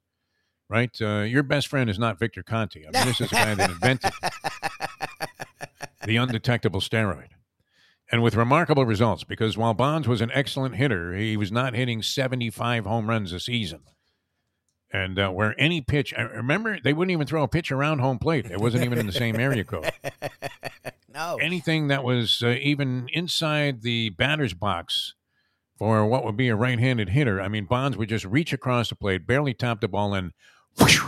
right? 0.68 0.90
Uh, 1.00 1.20
your 1.20 1.42
best 1.42 1.68
friend 1.68 1.90
is 1.90 1.98
not 1.98 2.18
Victor 2.18 2.42
Conte. 2.42 2.81
I 2.81 2.98
mean, 2.98 3.07
this 3.07 3.20
is 3.20 3.31
a 3.31 3.35
guy 3.35 3.55
that 3.55 3.70
invented 3.70 4.12
the 6.05 6.16
undetectable 6.16 6.81
steroid. 6.81 7.29
And 8.11 8.22
with 8.22 8.37
remarkable 8.37 8.87
results, 8.87 9.24
because 9.24 9.59
while 9.59 9.74
Bonds 9.74 10.07
was 10.07 10.20
an 10.20 10.31
excellent 10.33 10.76
hitter, 10.76 11.14
he 11.14 11.37
was 11.37 11.50
not 11.50 11.74
hitting 11.74 12.02
75 12.02 12.85
home 12.87 13.09
runs 13.09 13.33
a 13.33 13.40
season. 13.40 13.83
And 14.92 15.18
uh, 15.18 15.31
where 15.31 15.61
any 15.61 15.81
pitch, 15.81 16.14
I 16.16 16.22
remember 16.22 16.79
they 16.83 16.92
wouldn't 16.92 17.12
even 17.12 17.26
throw 17.26 17.42
a 17.42 17.48
pitch 17.48 17.72
around 17.72 17.98
home 17.98 18.18
plate. 18.18 18.46
It 18.46 18.61
wasn't 18.61 18.85
even 18.85 18.98
in 18.98 19.07
the 19.07 19.12
same 19.12 19.38
area 19.38 19.64
code. 19.64 19.90
No. 21.16 21.38
Anything 21.40 21.88
that 21.88 22.05
was 22.05 22.42
uh, 22.44 22.48
even 22.61 23.09
inside 23.11 23.81
the 23.81 24.11
batter's 24.11 24.52
box 24.52 25.14
for 25.76 26.06
what 26.06 26.24
would 26.24 26.36
be 26.36 26.48
a 26.48 26.56
right 26.56 26.78
handed 26.78 27.10
hitter, 27.10 27.40
I 27.40 27.48
mean, 27.48 27.66
Bonds 27.66 27.96
would 27.96 28.08
just 28.08 28.24
reach 28.24 28.52
across 28.52 28.88
the 28.88 28.96
plate, 28.96 29.26
barely 29.26 29.54
top 29.54 29.80
the 29.80 29.88
ball, 29.88 30.14
and 30.14 30.32
whoosh, 30.78 31.00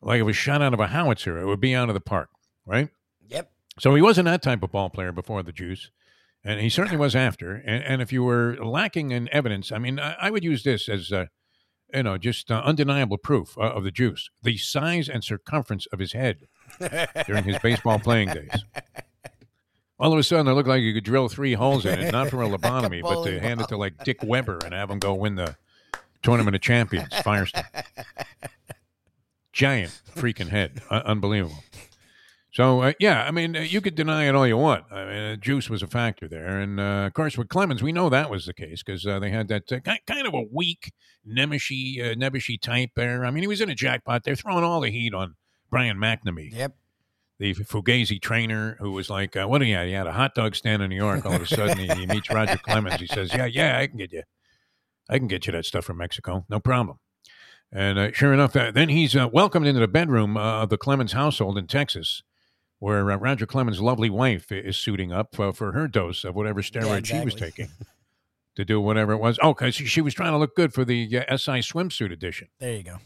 like 0.00 0.20
it 0.20 0.24
was 0.24 0.36
shot 0.36 0.62
out 0.62 0.74
of 0.74 0.80
a 0.80 0.88
howitzer. 0.88 1.38
It 1.38 1.46
would 1.46 1.60
be 1.60 1.74
out 1.74 1.88
of 1.88 1.94
the 1.94 2.00
park, 2.00 2.28
right? 2.66 2.88
Yep. 3.28 3.50
So 3.78 3.94
he 3.94 4.02
wasn't 4.02 4.26
that 4.26 4.42
type 4.42 4.62
of 4.62 4.72
ball 4.72 4.90
player 4.90 5.12
before 5.12 5.42
the 5.42 5.52
juice, 5.52 5.90
and 6.44 6.60
he 6.60 6.68
certainly 6.68 6.98
was 6.98 7.16
after. 7.16 7.54
And, 7.54 7.82
and 7.84 8.02
if 8.02 8.12
you 8.12 8.22
were 8.22 8.56
lacking 8.62 9.10
in 9.10 9.28
evidence, 9.32 9.72
I 9.72 9.78
mean, 9.78 9.98
I, 9.98 10.16
I 10.20 10.30
would 10.30 10.44
use 10.44 10.62
this 10.62 10.88
as, 10.88 11.10
uh, 11.12 11.26
you 11.92 12.04
know, 12.04 12.18
just 12.18 12.50
uh, 12.50 12.62
undeniable 12.64 13.18
proof 13.18 13.56
uh, 13.58 13.72
of 13.72 13.84
the 13.84 13.90
juice: 13.90 14.30
the 14.42 14.56
size 14.56 15.08
and 15.08 15.24
circumference 15.24 15.86
of 15.86 15.98
his 15.98 16.12
head 16.12 16.46
during 17.26 17.44
his 17.44 17.58
baseball 17.58 17.98
playing 17.98 18.28
days. 18.28 18.64
All 20.02 20.12
of 20.12 20.18
a 20.18 20.22
sudden, 20.24 20.48
it 20.48 20.54
looked 20.54 20.68
like 20.68 20.82
you 20.82 20.92
could 20.92 21.04
drill 21.04 21.28
three 21.28 21.54
holes 21.54 21.86
in 21.86 21.98
it, 22.00 22.10
not 22.10 22.28
for 22.28 22.42
a 22.42 22.48
lobotomy, 22.48 23.02
but 23.02 23.22
to 23.24 23.38
hand 23.38 23.60
it 23.60 23.68
to 23.68 23.76
like 23.76 24.02
Dick 24.04 24.18
Weber 24.24 24.58
and 24.64 24.74
have 24.74 24.90
him 24.90 24.98
go 24.98 25.14
win 25.14 25.36
the 25.36 25.54
tournament 26.22 26.56
of 26.56 26.60
champions, 26.60 27.08
Firestone. 27.22 27.62
Giant 29.52 30.00
freaking 30.16 30.48
head, 30.48 30.80
uh, 30.90 31.02
unbelievable. 31.04 31.62
So 32.52 32.82
uh, 32.82 32.92
yeah, 32.98 33.22
I 33.24 33.30
mean, 33.30 33.54
uh, 33.56 33.60
you 33.60 33.80
could 33.80 33.94
deny 33.94 34.26
it 34.28 34.34
all 34.34 34.46
you 34.46 34.56
want. 34.56 34.84
I 34.90 35.04
mean, 35.04 35.14
uh, 35.32 35.36
juice 35.36 35.70
was 35.70 35.82
a 35.82 35.86
factor 35.86 36.26
there, 36.26 36.58
and 36.58 36.80
uh, 36.80 37.04
of 37.06 37.14
course 37.14 37.38
with 37.38 37.48
Clemens, 37.48 37.82
we 37.82 37.92
know 37.92 38.08
that 38.08 38.28
was 38.28 38.46
the 38.46 38.54
case 38.54 38.82
because 38.82 39.06
uh, 39.06 39.18
they 39.20 39.30
had 39.30 39.48
that 39.48 39.66
ki- 39.66 39.80
kind 40.06 40.26
of 40.26 40.34
a 40.34 40.42
weak 40.50 40.92
Nemeshi, 41.26 42.00
uh, 42.02 42.14
Nebuchadnezzar 42.16 42.74
type 42.74 42.90
there. 42.96 43.24
I 43.24 43.30
mean, 43.30 43.42
he 43.42 43.46
was 43.46 43.60
in 43.60 43.70
a 43.70 43.74
jackpot. 43.74 44.24
They're 44.24 44.36
throwing 44.36 44.64
all 44.64 44.80
the 44.80 44.90
heat 44.90 45.14
on 45.14 45.36
Brian 45.70 45.96
McNamee, 45.96 46.52
Yep. 46.54 46.74
The 47.42 47.54
Fugazi 47.54 48.22
trainer, 48.22 48.76
who 48.78 48.92
was 48.92 49.10
like, 49.10 49.36
uh, 49.36 49.46
"What 49.46 49.58
do 49.58 49.64
you 49.64 49.74
had? 49.74 49.88
He 49.88 49.92
had 49.92 50.06
a 50.06 50.12
hot 50.12 50.36
dog 50.36 50.54
stand 50.54 50.80
in 50.80 50.90
New 50.90 50.96
York. 50.96 51.26
All 51.26 51.34
of 51.34 51.42
a 51.42 51.46
sudden, 51.46 51.76
he, 51.76 51.88
he 51.88 52.06
meets 52.06 52.30
Roger 52.30 52.56
Clemens. 52.56 53.00
He 53.00 53.08
says, 53.08 53.34
"Yeah, 53.34 53.46
yeah, 53.46 53.78
I 53.78 53.88
can 53.88 53.96
get 53.96 54.12
you, 54.12 54.22
I 55.08 55.18
can 55.18 55.26
get 55.26 55.46
you 55.46 55.52
that 55.52 55.64
stuff 55.64 55.84
from 55.84 55.96
Mexico, 55.96 56.44
no 56.48 56.60
problem." 56.60 57.00
And 57.72 57.98
uh, 57.98 58.12
sure 58.12 58.32
enough, 58.32 58.54
uh, 58.54 58.70
then 58.70 58.90
he's 58.90 59.16
uh, 59.16 59.28
welcomed 59.32 59.66
into 59.66 59.80
the 59.80 59.88
bedroom 59.88 60.36
uh, 60.36 60.62
of 60.62 60.68
the 60.68 60.78
Clemens 60.78 61.12
household 61.12 61.58
in 61.58 61.66
Texas, 61.66 62.22
where 62.78 63.10
uh, 63.10 63.16
Roger 63.16 63.44
Clemens' 63.46 63.80
lovely 63.80 64.08
wife 64.08 64.52
is 64.52 64.76
suiting 64.76 65.10
up 65.12 65.34
for 65.34 65.72
her 65.72 65.88
dose 65.88 66.22
of 66.22 66.36
whatever 66.36 66.62
steroid 66.62 67.06
she 67.06 67.18
was 67.24 67.34
taking 67.34 67.70
to 68.54 68.64
do 68.64 68.80
whatever 68.80 69.12
it 69.14 69.18
was. 69.18 69.40
Oh, 69.42 69.52
because 69.52 69.74
she 69.74 70.00
was 70.00 70.14
trying 70.14 70.30
to 70.30 70.38
look 70.38 70.54
good 70.54 70.72
for 70.72 70.84
the 70.84 71.18
uh, 71.18 71.36
SI 71.36 71.58
swimsuit 71.58 72.12
edition. 72.12 72.48
There 72.60 72.76
you 72.76 72.84
go. 72.84 72.98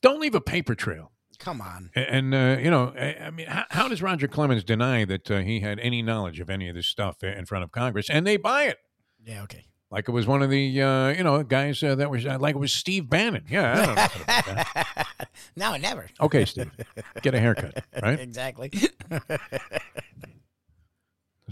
Don't 0.00 0.20
leave 0.20 0.36
a 0.36 0.40
paper 0.40 0.76
trail. 0.76 1.10
Come 1.38 1.60
on. 1.60 1.90
And, 1.94 2.34
uh, 2.34 2.56
you 2.60 2.70
know, 2.70 2.92
I, 2.98 3.26
I 3.26 3.30
mean, 3.30 3.46
how, 3.46 3.64
how 3.70 3.88
does 3.88 4.02
Roger 4.02 4.26
Clemens 4.26 4.64
deny 4.64 5.04
that 5.04 5.30
uh, 5.30 5.38
he 5.38 5.60
had 5.60 5.78
any 5.78 6.02
knowledge 6.02 6.40
of 6.40 6.50
any 6.50 6.68
of 6.68 6.74
this 6.74 6.86
stuff 6.86 7.22
in 7.22 7.46
front 7.46 7.62
of 7.64 7.70
Congress? 7.70 8.10
And 8.10 8.26
they 8.26 8.36
buy 8.36 8.64
it. 8.64 8.78
Yeah. 9.24 9.42
Okay. 9.44 9.64
Like 9.90 10.06
it 10.08 10.12
was 10.12 10.26
one 10.26 10.42
of 10.42 10.50
the, 10.50 10.82
uh, 10.82 11.08
you 11.08 11.22
know, 11.22 11.42
guys 11.42 11.82
uh, 11.82 11.94
that 11.94 12.10
was, 12.10 12.26
uh, 12.26 12.36
like 12.38 12.54
it 12.54 12.58
was 12.58 12.74
Steve 12.74 13.08
Bannon. 13.08 13.44
Yeah, 13.48 13.72
I 13.72 13.76
don't 13.76 13.86
know 13.86 13.92
about 13.92 14.26
that. 14.44 15.28
no, 15.56 15.76
never. 15.76 16.10
Okay, 16.20 16.44
Steve, 16.44 16.70
get 17.22 17.34
a 17.34 17.40
haircut, 17.40 17.82
right? 18.02 18.20
Exactly. 18.28 18.68
Does 18.68 18.90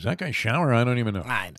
that 0.05 0.19
guy 0.19 0.33
shower? 0.33 0.75
I 0.75 0.85
don't 0.85 0.99
even 0.99 1.15
know. 1.15 1.23
I 1.23 1.49
know. 1.51 1.57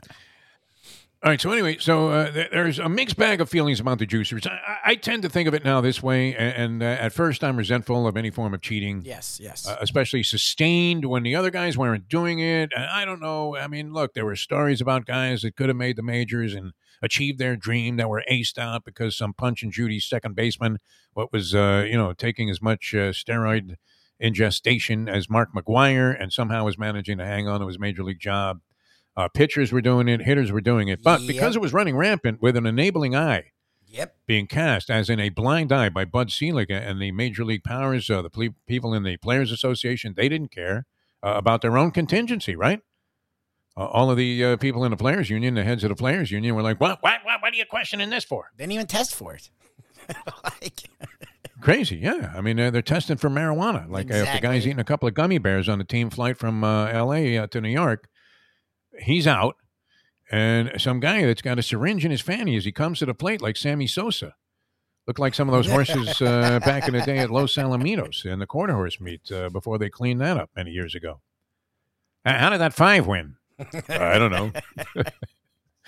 All 1.27 1.31
right. 1.31 1.41
So 1.41 1.51
anyway, 1.51 1.75
so 1.77 2.07
uh, 2.07 2.31
there's 2.53 2.79
a 2.79 2.87
mixed 2.87 3.17
bag 3.17 3.41
of 3.41 3.49
feelings 3.49 3.81
about 3.81 3.99
the 3.99 4.07
juicers. 4.07 4.47
I, 4.47 4.91
I- 4.91 4.95
tend 4.95 5.23
to 5.23 5.29
think 5.29 5.45
of 5.49 5.53
it 5.53 5.65
now 5.65 5.81
this 5.81 6.01
way, 6.01 6.33
a- 6.33 6.37
and, 6.37 6.81
uh, 6.81 6.85
at 6.85 7.11
first 7.11 7.43
I'm 7.43 7.57
resentful 7.57 8.07
of 8.07 8.15
any 8.15 8.29
form 8.29 8.53
of 8.53 8.61
cheating. 8.61 9.01
Yes, 9.03 9.37
yes. 9.43 9.67
uh, 9.67 9.75
especially 9.81 10.23
sustained 10.23 11.03
when 11.03 11.23
the 11.23 11.35
other 11.35 11.51
guys 11.51 11.77
weren't 11.77 12.07
doing 12.07 12.39
it. 12.39 12.71
And 12.73 12.85
I 12.85 13.03
don't 13.03 13.19
know. 13.19 13.57
I 13.57 13.67
mean, 13.67 13.91
look, 13.91 14.13
there 14.13 14.23
were 14.23 14.37
stories 14.37 14.79
about 14.79 15.05
guys 15.05 15.41
that 15.41 15.57
could 15.57 15.67
have 15.67 15.75
made 15.75 15.97
the 15.97 16.01
majors 16.01 16.53
and 16.53 16.71
achieved 17.01 17.39
their 17.39 17.57
dream 17.57 17.97
that 17.97 18.07
were 18.07 18.23
aced 18.31 18.57
out 18.57 18.85
because 18.85 19.17
some 19.17 19.33
punch 19.33 19.63
and 19.63 19.71
Judy 19.73 19.99
second 19.99 20.33
baseman, 20.33 20.77
what 21.11 21.33
was 21.33 21.53
uh, 21.53 21.85
you 21.85 21.97
know 21.97 22.13
taking 22.13 22.49
as 22.49 22.61
much 22.61 22.95
uh, 22.95 23.11
steroid 23.11 23.75
ingestation 24.17 25.09
as 25.09 25.29
Mark 25.29 25.49
McGwire, 25.53 26.15
and 26.17 26.31
somehow 26.31 26.63
was 26.63 26.77
managing 26.77 27.17
to 27.17 27.25
hang 27.25 27.49
on 27.49 27.59
to 27.59 27.67
his 27.67 27.77
major 27.77 28.05
league 28.05 28.21
job. 28.21 28.61
Uh, 29.17 29.27
pitchers 29.27 29.71
were 29.71 29.81
doing 29.81 30.07
it, 30.07 30.21
hitters 30.21 30.51
were 30.51 30.61
doing 30.61 30.87
it, 30.87 31.01
but 31.03 31.25
because 31.27 31.55
it 31.55 31.61
was 31.61 31.73
running 31.73 31.97
rampant 31.97 32.41
with 32.41 32.55
an 32.55 32.65
enabling 32.65 33.15
eye 33.15 33.51
yep. 33.87 34.15
being 34.27 34.47
cast 34.47 34.89
as 34.89 35.09
in 35.09 35.19
a 35.19 35.29
blind 35.29 35.73
eye 35.73 35.89
by 35.89 36.05
Bud 36.05 36.31
Selig 36.31 36.69
and 36.69 37.01
the 37.01 37.11
major 37.11 37.43
league 37.43 37.63
powers, 37.63 38.09
uh, 38.09 38.21
the 38.21 38.29
ple- 38.29 38.55
people 38.67 38.93
in 38.93 39.03
the 39.03 39.17
Players 39.17 39.51
Association, 39.51 40.13
they 40.15 40.29
didn't 40.29 40.51
care 40.51 40.85
uh, 41.23 41.33
about 41.35 41.61
their 41.61 41.77
own 41.77 41.89
contingency, 41.91 42.55
right? 42.55 42.81
Uh, 43.75 43.85
all 43.85 44.09
of 44.11 44.17
the 44.17 44.43
uh, 44.43 44.57
people 44.57 44.85
in 44.85 44.91
the 44.91 44.97
Players 44.97 45.29
Union, 45.29 45.55
the 45.55 45.63
heads 45.63 45.83
of 45.83 45.89
the 45.89 45.95
Players 45.95 46.31
Union, 46.31 46.55
were 46.55 46.63
like, 46.63 46.79
"What? 46.81 47.01
What? 47.01 47.19
What? 47.23 47.41
What 47.41 47.53
are 47.53 47.55
you 47.55 47.65
questioning 47.65 48.09
this 48.09 48.23
for?" 48.23 48.51
Didn't 48.57 48.71
even 48.71 48.87
test 48.87 49.15
for 49.15 49.35
it. 49.35 49.49
like, 50.43 50.89
Crazy, 51.61 51.97
yeah. 51.97 52.33
I 52.35 52.41
mean, 52.41 52.59
uh, 52.59 52.71
they're 52.71 52.81
testing 52.81 53.17
for 53.17 53.29
marijuana. 53.29 53.89
Like 53.89 54.11
uh, 54.11 54.15
if 54.15 54.33
the 54.33 54.39
guy's 54.41 54.65
eating 54.65 54.79
a 54.79 54.83
couple 54.83 55.07
of 55.07 55.13
gummy 55.13 55.37
bears 55.37 55.67
on 55.67 55.79
the 55.79 55.83
team 55.83 56.09
flight 56.09 56.37
from 56.37 56.63
uh, 56.63 56.85
L.A. 56.87 57.37
Uh, 57.37 57.47
to 57.47 57.61
New 57.61 57.69
York, 57.69 58.07
he's 58.99 59.27
out, 59.27 59.55
and 60.31 60.71
some 60.77 60.99
guy 60.99 61.25
that's 61.25 61.41
got 61.41 61.59
a 61.59 61.63
syringe 61.63 62.05
in 62.05 62.11
his 62.11 62.21
fanny 62.21 62.55
as 62.55 62.65
he 62.65 62.71
comes 62.71 62.99
to 62.99 63.05
the 63.05 63.13
plate, 63.13 63.41
like 63.41 63.57
Sammy 63.57 63.87
Sosa. 63.87 64.35
Looked 65.05 65.19
like 65.19 65.33
some 65.33 65.47
of 65.47 65.53
those 65.53 65.71
horses 65.71 66.21
uh, 66.21 66.59
back 66.65 66.87
in 66.87 66.93
the 66.93 67.01
day 67.01 67.19
at 67.19 67.31
Los 67.31 67.55
Alamitos 67.55 68.25
in 68.25 68.39
the 68.39 68.45
quarter 68.45 68.73
horse 68.73 68.99
meet 68.99 69.31
uh, 69.31 69.49
before 69.49 69.77
they 69.77 69.89
cleaned 69.89 70.19
that 70.19 70.37
up 70.37 70.49
many 70.55 70.71
years 70.71 70.95
ago. 70.95 71.21
How 72.25 72.49
did 72.49 72.59
that 72.59 72.73
five 72.73 73.07
win? 73.07 73.37
I 73.87 74.17
don't 74.17 74.31
know. 74.31 74.51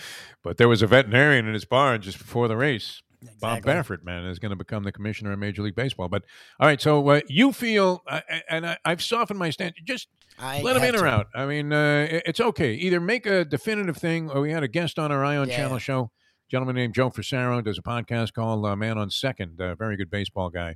but 0.44 0.58
there 0.58 0.70
was 0.70 0.82
a 0.82 0.88
veterinarian 0.88 1.48
in 1.48 1.54
his 1.54 1.66
barn 1.66 2.02
just 2.02 2.18
before 2.18 2.48
the 2.48 2.58
race. 2.58 3.02
Bob 3.42 3.60
Exactly. 3.60 3.98
Baffert, 3.98 4.04
man, 4.04 4.26
is 4.26 4.40
going 4.40 4.52
to 4.52 4.56
become 4.56 4.84
the 4.84 4.92
commissioner 4.92 5.32
of 5.34 5.40
Major 5.40 5.62
League 5.62 5.76
Baseball. 5.76 6.08
But 6.08 6.24
all 6.60 6.68
right, 6.68 6.80
so 6.80 7.08
uh, 7.10 7.22
you 7.28 7.52
feel, 7.52 8.02
uh, 8.08 8.22
and 8.50 8.66
I, 8.66 8.78
I've 8.86 9.02
softened 9.02 9.40
my 9.40 9.50
stance. 9.50 9.76
Just 9.86 10.08
I 10.40 10.62
let 10.62 10.76
him 10.76 10.82
have 10.82 10.96
in 10.96 11.02
or 11.02 11.08
out. 11.08 11.28
I 11.36 11.46
mean, 11.46 11.74
uh, 11.74 12.08
it's 12.10 12.40
okay. 12.40 12.74
Either 12.74 13.00
make 13.00 13.26
a 13.26 13.44
definitive 13.44 13.98
thing, 13.98 14.30
or 14.30 14.42
we 14.42 14.52
had 14.52 14.64
a 14.64 14.68
guest 14.70 14.98
on 14.98 15.12
our 15.12 15.24
Ion 15.26 15.50
Yeah. 15.50 15.58
Channel 15.58 15.80
show, 15.80 16.02
a 16.04 16.50
gentleman 16.50 16.76
named 16.76 16.94
Joe 16.96 17.10
Frisaro, 17.10 17.62
does 17.62 17.78
a 17.78 17.82
podcast 17.82 18.34
called 18.34 18.66
uh, 18.66 18.76
Man 18.76 18.98
on 18.98 19.10
Second, 19.10 19.60
a 19.60 19.76
very 19.76 19.98
good 19.98 20.10
baseball 20.10 20.50
guy. 20.50 20.76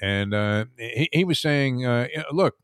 And 0.00 0.34
uh, 0.34 0.64
he, 0.78 1.08
he 1.12 1.24
was 1.24 1.38
saying, 1.38 1.84
uh, 1.84 2.08
look, 2.32 2.54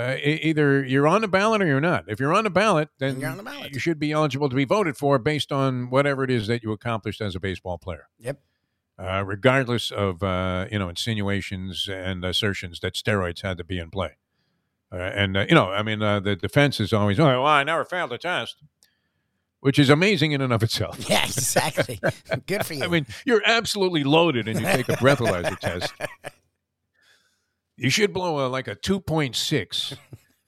uh, 0.00 0.16
either 0.22 0.84
you're 0.84 1.06
on 1.06 1.20
the 1.20 1.28
ballot 1.28 1.60
or 1.62 1.66
you're 1.66 1.80
not. 1.80 2.04
If 2.08 2.18
you're 2.20 2.32
on 2.34 2.44
the 2.44 2.50
ballot, 2.50 2.88
then 2.98 3.20
You're 3.20 3.30
on 3.30 3.36
the 3.36 3.42
ballot. 3.42 3.72
you 3.72 3.78
should 3.78 3.98
be 3.98 4.12
eligible 4.12 4.48
to 4.48 4.56
be 4.56 4.64
voted 4.64 4.96
for 4.96 5.18
based 5.18 5.52
on 5.52 5.90
whatever 5.90 6.24
it 6.24 6.30
is 6.30 6.46
that 6.46 6.62
you 6.62 6.72
accomplished 6.72 7.20
as 7.20 7.34
a 7.36 7.40
baseball 7.40 7.78
player 7.78 8.08
Yep. 8.18 8.40
uh, 8.98 9.22
regardless 9.26 9.90
of 9.90 10.22
uh, 10.22 10.66
you 10.72 10.78
know 10.78 10.88
insinuations 10.88 11.88
and 11.90 12.24
assertions 12.24 12.80
that 12.80 12.94
steroids 12.94 13.42
had 13.42 13.58
to 13.58 13.64
be 13.64 13.78
in 13.78 13.90
play. 13.90 14.16
Uh, 14.92 14.96
and 14.96 15.36
uh, 15.36 15.46
you 15.48 15.54
know, 15.54 15.70
I 15.70 15.82
mean, 15.84 16.02
uh, 16.02 16.18
the 16.20 16.34
defense 16.34 16.80
is 16.80 16.92
always, 16.92 17.20
"Oh, 17.20 17.24
well, 17.26 17.46
I 17.46 17.62
never 17.62 17.84
failed 17.84 18.12
a 18.12 18.18
test," 18.18 18.56
which 19.60 19.78
is 19.78 19.88
amazing 19.88 20.32
in 20.32 20.40
and 20.40 20.52
of 20.52 20.62
itself. 20.64 20.98
Yeah, 21.08 21.24
exactly. 21.24 22.00
Good 22.46 22.66
for 22.66 22.74
you. 22.74 22.82
I 22.84 22.88
mean, 22.88 23.06
you're 23.24 23.42
absolutely 23.46 24.02
loaded, 24.02 24.48
and 24.48 24.58
you 24.58 24.66
take 24.66 24.88
a 24.88 24.94
breathalyzer 24.96 25.56
test. 25.60 25.92
You 27.80 27.88
should 27.90 28.12
blow 28.12 28.46
a, 28.46 28.48
like 28.48 28.68
a 28.68 28.74
two 28.74 29.00
point 29.00 29.34
six, 29.34 29.94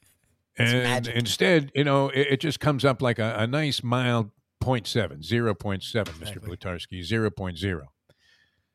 and 0.58 0.82
magic. 0.82 1.16
instead, 1.16 1.72
you 1.74 1.82
know, 1.82 2.10
it, 2.10 2.26
it 2.32 2.40
just 2.40 2.60
comes 2.60 2.84
up 2.84 3.00
like 3.00 3.18
a, 3.18 3.34
a 3.38 3.46
nice 3.46 3.82
mild 3.82 4.30
0.7, 4.62 5.26
0.7, 5.26 5.54
Mr. 5.56 6.20
Exactly. 6.20 6.56
Blutarsky, 6.56 7.00
0.0. 7.00 7.80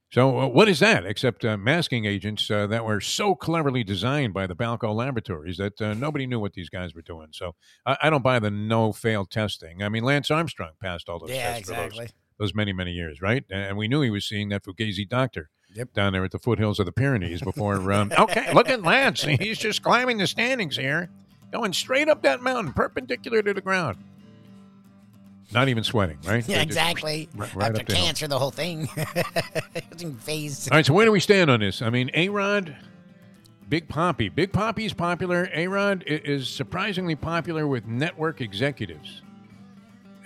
So, 0.10 0.40
uh, 0.40 0.48
what 0.48 0.70
is 0.70 0.80
that 0.80 1.06
except 1.06 1.44
uh, 1.46 1.58
masking 1.58 2.06
agents 2.06 2.50
uh, 2.50 2.66
that 2.68 2.86
were 2.86 3.02
so 3.02 3.36
cleverly 3.36 3.84
designed 3.84 4.34
by 4.34 4.48
the 4.48 4.56
Balco 4.56 4.96
laboratories 4.96 5.58
that 5.58 5.82
uh, 5.82 5.94
nobody 5.94 6.26
knew 6.26 6.40
what 6.40 6.54
these 6.54 6.70
guys 6.70 6.96
were 6.96 7.02
doing? 7.02 7.28
So, 7.32 7.56
I, 7.86 7.98
I 8.04 8.10
don't 8.10 8.24
buy 8.24 8.40
the 8.40 8.50
no 8.50 8.94
fail 8.94 9.26
testing. 9.26 9.84
I 9.84 9.90
mean, 9.90 10.04
Lance 10.04 10.32
Armstrong 10.32 10.72
passed 10.82 11.10
all 11.10 11.20
those 11.20 11.30
yeah, 11.30 11.52
tests 11.54 11.70
for 11.70 11.76
those 11.76 11.86
exactly. 11.88 12.08
those 12.40 12.56
many 12.56 12.72
many 12.72 12.94
years, 12.94 13.22
right? 13.22 13.44
And 13.52 13.78
we 13.78 13.90
knew 13.90 14.02
he 14.02 14.10
was 14.10 14.26
seeing 14.26 14.48
that 14.50 14.64
Fugazi 14.64 15.08
doctor 15.08 15.50
Yep. 15.78 15.94
down 15.94 16.12
there 16.14 16.24
at 16.26 16.32
the 16.32 16.40
foothills 16.40 16.80
of 16.80 16.86
the 16.88 16.92
Pyrenees 16.92 17.42
before. 17.42 17.92
Um, 17.92 18.12
okay, 18.20 18.52
look 18.54 18.68
at 18.70 18.82
Lance; 18.82 19.22
he's 19.24 19.58
just 19.60 19.84
climbing 19.84 20.18
the 20.18 20.26
standings 20.28 20.76
here, 20.76 21.10
going 21.52 21.72
straight 21.72 22.10
up 22.10 22.24
that 22.24 22.42
mountain, 22.42 22.74
perpendicular 22.74 23.42
to 23.44 23.54
the 23.54 23.62
ground. 23.62 23.98
Not 25.54 25.70
even 25.70 25.84
sweating, 25.84 26.18
right? 26.26 26.46
Yeah, 26.48 26.58
They're 26.58 26.66
just 26.66 26.78
exactly. 26.78 27.30
right- 27.36 27.56
right 27.56 27.70
After 27.70 27.82
up 27.82 27.88
the 27.88 27.94
hill. 27.96 28.04
cancer, 28.06 28.28
the 28.28 28.38
whole 28.40 28.52
thing. 28.52 28.90
Wasn't. 29.94 30.72
All 30.72 30.78
right, 30.78 30.86
so 30.86 30.94
where 30.94 31.06
do 31.06 31.12
we 31.12 31.20
stand 31.22 31.50
on 31.50 31.62
this? 31.62 31.82
I 31.82 31.90
mean, 31.90 32.12
A 32.16 32.28
Rod, 32.30 32.76
Big 33.70 33.88
Poppy. 33.88 34.28
Big 34.30 34.52
Poppy's 34.52 34.92
popular. 34.94 35.50
A 35.54 35.68
Rod 35.68 36.04
is 36.06 36.50
surprisingly 36.50 37.16
popular 37.16 37.66
with 37.68 37.86
network 37.86 38.42
executives. 38.42 39.22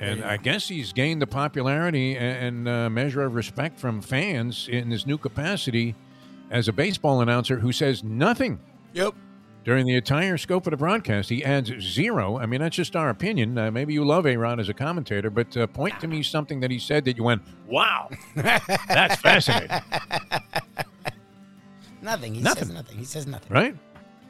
And 0.02 0.24
I 0.24 0.38
guess 0.38 0.68
he's 0.68 0.92
gained 0.94 1.22
the 1.22 1.28
popularity 1.28 2.18
and, 2.18 2.68
and 2.68 2.68
uh, 2.68 2.90
measure 2.90 3.22
of 3.22 3.36
respect 3.36 3.80
from 3.80 4.02
fans 4.02 4.68
in 4.68 4.90
this 4.90 5.06
new 5.06 5.18
capacity 5.18 5.96
as 6.50 6.68
a 6.68 6.74
baseball 6.74 7.22
announcer 7.22 7.60
who 7.60 7.72
says 7.72 8.04
nothing 8.04 8.60
Yep. 8.94 9.14
during 9.64 9.86
the 9.86 9.96
entire 9.96 10.38
scope 10.38 10.66
of 10.68 10.72
the 10.72 10.78
broadcast. 10.78 11.30
He 11.30 11.46
adds 11.46 11.72
zero. 11.80 12.38
I 12.40 12.46
mean, 12.48 12.60
that's 12.62 12.76
just 12.76 12.96
our 12.96 13.10
opinion. 13.10 13.58
Uh, 13.58 13.70
maybe 13.72 13.94
you 13.94 14.04
love 14.04 14.26
A 14.26 14.36
Rod 14.36 14.60
as 14.60 14.68
a 14.70 14.74
commentator, 14.74 15.30
but 15.30 15.56
uh, 15.56 15.68
point 15.68 15.98
to 16.02 16.08
me 16.08 16.24
something 16.24 16.60
that 16.62 16.72
he 16.72 16.80
said 16.80 17.06
that 17.06 17.16
you 17.16 17.24
went, 17.24 17.42
wow, 17.68 18.10
that's 18.36 19.16
fascinating. 19.22 19.70
Nothing. 22.02 22.34
He 22.36 22.42
Nothing. 22.42 22.64
says 22.66 22.74
nothing. 22.74 22.98
He 22.98 23.06
says 23.06 23.28
nothing. 23.28 23.54
right? 23.54 23.76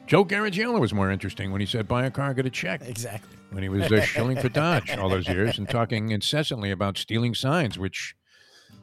Joe 0.06 0.24
Garagiola 0.24 0.78
was 0.78 0.92
more 0.92 1.10
interesting 1.10 1.50
when 1.52 1.60
he 1.60 1.66
said, 1.66 1.88
buy 1.88 2.04
a 2.04 2.10
car, 2.10 2.34
get 2.34 2.44
a 2.44 2.50
check. 2.50 2.82
Exactly. 2.84 3.36
When 3.52 3.62
he 3.62 3.68
was 3.68 3.92
uh, 3.92 4.00
shilling 4.00 4.38
for 4.38 4.48
Dodge 4.48 4.90
all 4.96 5.08
those 5.08 5.28
years 5.28 5.58
and 5.58 5.68
talking 5.68 6.10
incessantly 6.10 6.70
about 6.70 6.96
stealing 6.96 7.34
signs, 7.34 7.78
which 7.78 8.16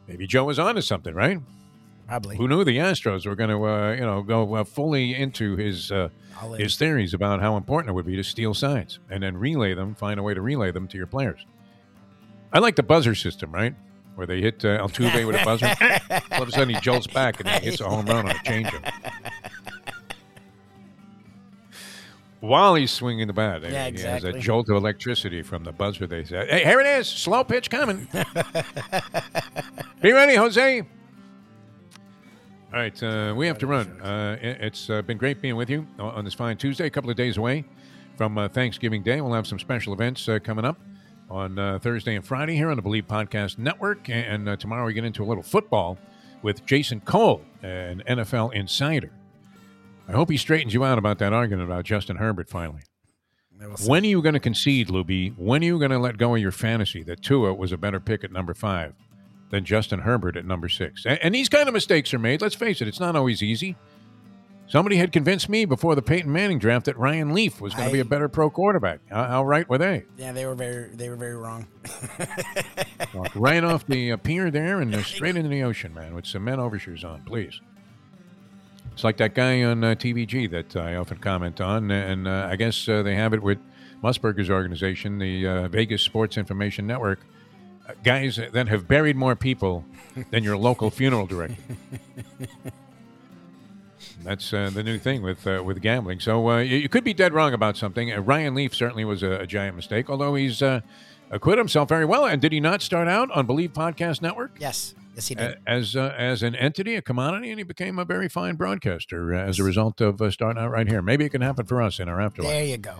maybe 0.08 0.28
Joe 0.28 0.46
was 0.46 0.60
onto 0.60 0.82
something, 0.82 1.14
right? 1.14 1.40
Probably. 2.08 2.38
Who 2.38 2.48
knew 2.48 2.64
the 2.64 2.78
Astros 2.78 3.26
were 3.26 3.36
going 3.36 3.52
to, 3.52 3.64
uh, 3.68 3.92
you 3.94 4.02
know, 4.02 4.24
go 4.24 4.56
uh, 4.56 4.64
fully 4.64 5.14
into 5.14 5.56
his 5.56 5.92
uh, 5.92 6.10
his 6.58 6.76
theories 6.76 7.14
about 7.14 7.40
how 7.42 7.56
important 7.58 7.92
it 7.92 7.94
would 7.94 8.06
be 8.06 8.16
to 8.16 8.24
steal 8.24 8.54
signs 8.54 9.00
and 9.10 9.22
then 9.22 9.38
relay 9.38 9.74
them, 9.74 9.94
find 9.94 10.20
a 10.20 10.24
way 10.24 10.34
to 10.34 10.42
relay 10.42 10.72
them 10.72 10.88
to 10.88 10.98
your 10.98 11.06
players. 11.06 11.46
I 12.52 12.60
like 12.60 12.76
the 12.76 12.84
buzzer 12.84 13.14
system, 13.14 13.52
right? 13.52 13.76
Where 14.16 14.26
they 14.26 14.42
hit 14.42 14.66
uh, 14.66 14.80
Altuve 14.80 15.26
with 15.26 15.36
a 15.36 15.46
buzzer. 15.46 15.68
all 16.32 16.44
of 16.44 16.50
a 16.50 16.52
sudden, 16.52 16.74
he 16.74 16.82
jolts 16.82 17.08
back 17.08 17.40
and 17.40 17.48
he 17.48 17.70
hits 17.70 17.82
a 17.82 17.88
home 17.88 18.08
run 18.08 18.26
on 18.26 18.32
a 18.32 18.40
changeup. 18.40 18.92
While 22.42 22.76
he's 22.76 22.92
swinging 22.92 23.28
the 23.28 23.34
bat, 23.34 23.62
Yeah, 23.64 23.70
he 23.70 23.76
has 23.76 23.90
exactly. 24.24 24.30
a 24.40 24.42
jolt 24.42 24.70
of 24.70 24.78
electricity 24.78 25.42
from 25.42 25.64
the 25.66 25.74
buzzer. 25.74 26.08
They 26.08 26.24
say, 26.24 26.48
"Hey, 26.50 26.64
here 26.64 26.80
it 26.80 26.88
is, 26.88 27.08
slow 27.08 27.44
pitch 27.44 27.70
coming. 27.70 28.08
Be 30.02 30.14
ready, 30.14 30.36
Jose." 30.36 30.82
All 32.72 32.80
right, 32.80 33.04
uh, 33.04 33.34
we 33.36 33.48
have 33.48 33.58
to 33.58 33.68
run. 33.68 34.00
Uh, 34.02 34.38
it- 34.42 34.58
it's 34.62 34.90
uh, 34.90 35.02
been 35.02 35.18
great 35.18 35.42
being 35.42 35.56
with 35.58 35.70
you 35.70 35.86
on 35.98 36.12
on 36.16 36.26
this 36.26 36.34
fine 36.34 36.56
Tuesday. 36.56 36.86
A 36.86 36.90
couple 36.90 37.10
of 37.10 37.18
days 37.18 37.36
away 37.38 37.66
from 38.16 38.38
uh, 38.38 38.48
Thanksgiving 38.48 39.04
Day, 39.04 39.20
we'll 39.22 39.34
have 39.34 39.48
some 39.48 39.60
special 39.60 39.92
events 39.94 40.28
uh, 40.30 40.40
coming 40.42 40.64
up 40.66 40.78
on 41.30 41.58
uh, 41.60 41.80
Thursday 41.80 42.16
and 42.16 42.26
Friday 42.26 42.56
here 42.56 42.70
on 42.70 42.76
the 42.76 42.82
Believe 42.82 43.08
Podcast 43.08 43.58
Network. 43.58 44.10
And 44.10 44.48
uh, 44.48 44.56
tomorrow 44.56 44.86
we 44.86 44.94
get 44.94 45.04
into 45.04 45.24
a 45.24 45.28
little 45.28 45.44
football 45.44 45.98
with 46.42 46.66
Jason 46.66 47.02
Cole, 47.02 47.42
an 47.64 48.02
NFL 48.08 48.54
insider. 48.54 49.12
I 50.10 50.14
hope 50.14 50.32
he 50.32 50.38
straightens 50.38 50.74
you 50.74 50.84
out 50.84 50.98
about 50.98 51.20
that 51.20 51.34
argument 51.34 51.70
about 51.70 51.86
Justin 51.86 52.18
Herbert 52.18 52.50
finally. 52.50 52.82
When 53.86 54.04
are 54.04 54.08
you 54.08 54.22
going 54.22 54.34
to 54.34 54.40
concede, 54.40 54.88
Luby? 54.88 55.36
When 55.38 55.62
are 55.62 55.66
you 55.66 55.78
going 55.80 55.92
to 55.92 56.00
let 56.00 56.18
go 56.18 56.34
of 56.34 56.42
your 56.42 56.52
fantasy 56.52 57.04
that 57.04 57.22
Tua 57.22 57.54
was 57.54 57.72
a 57.72 57.78
better 57.78 58.00
pick 58.00 58.24
at 58.24 58.32
number 58.32 58.54
five 58.54 58.94
than 59.52 59.66
Justin 59.66 60.00
Herbert 60.00 60.38
at 60.38 60.46
number 60.46 60.70
six? 60.70 61.06
And, 61.06 61.20
and 61.22 61.36
these 61.36 61.50
kind 61.50 61.68
of 61.68 61.74
mistakes 61.74 62.14
are 62.14 62.20
made. 62.20 62.42
Let's 62.42 62.56
face 62.56 62.82
it, 62.82 62.88
it's 62.88 63.02
not 63.02 63.16
always 63.16 63.44
easy. 63.44 63.76
Somebody 64.70 64.98
had 64.98 65.12
convinced 65.12 65.50
me 65.50 65.66
before 65.66 65.96
the 65.96 66.02
Peyton 66.04 66.32
Manning 66.32 66.60
draft 66.60 66.86
that 66.86 66.98
Ryan 66.98 67.34
Leaf 67.34 67.60
was 67.60 67.74
going 67.74 67.88
to 67.88 67.94
be 67.94 68.02
a 68.02 68.06
better 68.06 68.30
pro 68.30 68.52
quarterback. 68.52 69.00
How, 69.10 69.24
how 69.26 69.44
right 69.44 69.68
were 69.68 69.80
they? 69.80 70.06
Yeah, 70.16 70.32
they 70.32 70.46
were 70.46 70.54
very, 70.54 70.90
they 70.96 71.10
were 71.10 71.16
very 71.16 71.36
wrong. 71.36 71.68
Walk 73.16 73.32
right 73.36 73.64
off 73.64 73.88
the 73.88 74.12
uh, 74.12 74.18
pier 74.18 74.52
there 74.52 74.80
and 74.80 74.94
uh, 74.94 75.02
straight 75.04 75.36
into 75.36 75.50
the 75.50 75.64
ocean, 75.64 75.92
man, 75.94 76.14
with 76.14 76.28
cement 76.28 76.60
overshoes 76.60 77.04
on, 77.04 77.24
please. 77.24 77.60
It's 79.00 79.06
like 79.06 79.16
that 79.16 79.34
guy 79.34 79.64
on 79.64 79.82
uh, 79.82 79.96
TVG 79.96 80.52
that 80.52 80.76
I 80.76 80.96
often 80.98 81.20
comment 81.20 81.62
on, 81.62 81.90
and 81.90 82.28
uh, 82.28 82.50
I 82.52 82.58
guess 82.58 82.90
uh, 82.90 83.02
they 83.02 83.16
have 83.16 83.34
it 83.34 83.42
with 83.42 83.58
Musburger's 84.04 84.50
organization, 84.50 85.20
the 85.20 85.48
uh, 85.48 85.68
Vegas 85.70 86.02
Sports 86.02 86.38
Information 86.38 86.86
Network, 86.86 87.22
uh, 87.88 87.94
guys 88.04 88.36
that 88.52 88.68
have 88.68 88.90
buried 88.90 89.16
more 89.16 89.38
people 89.38 89.86
than 90.32 90.44
your 90.44 90.58
local 90.58 90.90
funeral 90.90 91.28
director. 91.28 91.56
That's 94.26 94.54
uh, 94.54 94.70
the 94.70 94.84
new 94.84 94.98
thing 94.98 95.22
with 95.22 95.48
uh, 95.48 95.64
with 95.64 95.82
gambling. 95.82 96.20
So 96.20 96.50
uh, 96.50 96.58
you, 96.58 96.76
you 96.76 96.90
could 96.90 97.06
be 97.06 97.14
dead 97.14 97.32
wrong 97.32 97.54
about 97.54 97.78
something. 97.78 98.12
Uh, 98.12 98.20
Ryan 98.20 98.54
Leaf 98.54 98.76
certainly 98.76 99.06
was 99.06 99.24
a, 99.24 99.32
a 99.32 99.48
giant 99.48 99.78
mistake, 99.78 100.10
although 100.10 100.36
he's 100.36 100.62
uh, 100.62 100.82
acquitted 101.32 101.60
himself 101.60 101.88
very 101.88 102.04
well. 102.04 102.26
And 102.26 102.42
did 102.42 102.52
he 102.52 102.60
not 102.60 102.82
start 102.82 103.08
out 103.08 103.32
on 103.32 103.46
Believe 103.46 103.72
Podcast 103.72 104.22
Network? 104.22 104.58
Yes. 104.60 104.94
Yes, 105.20 105.28
he 105.28 105.36
did. 105.36 105.58
as 105.68 105.98
uh, 105.98 106.16
as 106.18 106.44
an 106.44 106.56
entity, 106.56 106.96
a 106.96 107.02
commodity, 107.02 107.50
and 107.50 107.60
he 107.60 107.64
became 107.64 108.00
a 108.00 108.06
very 108.06 108.30
fine 108.30 108.56
broadcaster 108.56 109.36
uh, 109.36 109.40
as 109.42 109.60
a 109.60 109.66
result 109.66 110.00
of 110.00 110.22
uh, 110.22 110.32
starting 110.32 110.62
out 110.64 110.72
right 110.72 110.88
here. 110.88 111.02
Maybe 111.02 111.26
it 111.26 111.30
can 111.30 111.42
happen 111.42 111.66
for 111.66 111.82
us 111.82 112.00
in 112.00 112.08
our 112.08 112.22
afterlife. 112.22 112.50
there 112.54 112.64
you 112.64 112.78
go. 112.78 112.96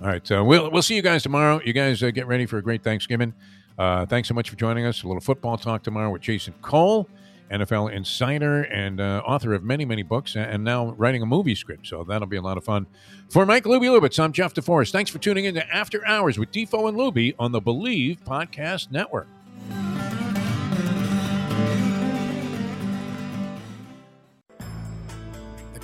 All 0.00 0.08
right, 0.08 0.32
uh, 0.32 0.42
we'll 0.44 0.72
we'll 0.72 0.82
see 0.82 0.96
you 0.96 1.02
guys 1.02 1.22
tomorrow. 1.22 1.60
You 1.64 1.72
guys 1.72 2.02
uh, 2.02 2.10
get 2.10 2.26
ready 2.26 2.46
for 2.46 2.58
a 2.58 2.62
great 2.62 2.82
Thanksgiving. 2.82 3.32
Uh, 3.78 4.06
thanks 4.06 4.26
so 4.28 4.34
much 4.34 4.50
for 4.50 4.56
joining 4.56 4.86
us. 4.86 5.04
A 5.04 5.06
little 5.06 5.20
football 5.20 5.56
talk 5.56 5.84
tomorrow 5.84 6.10
with 6.10 6.22
Jason 6.22 6.52
Cole, 6.62 7.08
NFL 7.52 7.92
insider 7.92 8.62
and 8.62 9.00
uh, 9.00 9.22
author 9.24 9.54
of 9.54 9.62
many 9.62 9.84
many 9.84 10.02
books, 10.02 10.34
and 10.34 10.64
now 10.64 10.90
writing 10.98 11.22
a 11.22 11.26
movie 11.26 11.54
script. 11.54 11.86
So 11.86 12.02
that'll 12.02 12.26
be 12.26 12.38
a 12.38 12.42
lot 12.42 12.58
of 12.58 12.64
fun. 12.64 12.86
For 13.30 13.46
Mike 13.46 13.64
Luby 13.64 13.86
Lubitz, 13.86 14.18
I'm 14.18 14.32
Jeff 14.32 14.52
DeForest. 14.52 14.90
Thanks 14.90 15.12
for 15.12 15.18
tuning 15.18 15.44
in 15.44 15.54
to 15.54 15.72
After 15.72 16.04
Hours 16.04 16.38
with 16.40 16.50
Defo 16.50 16.88
and 16.88 16.98
Luby 16.98 17.36
on 17.38 17.52
the 17.52 17.60
Believe 17.60 18.24
Podcast 18.24 18.90
Network. 18.90 19.28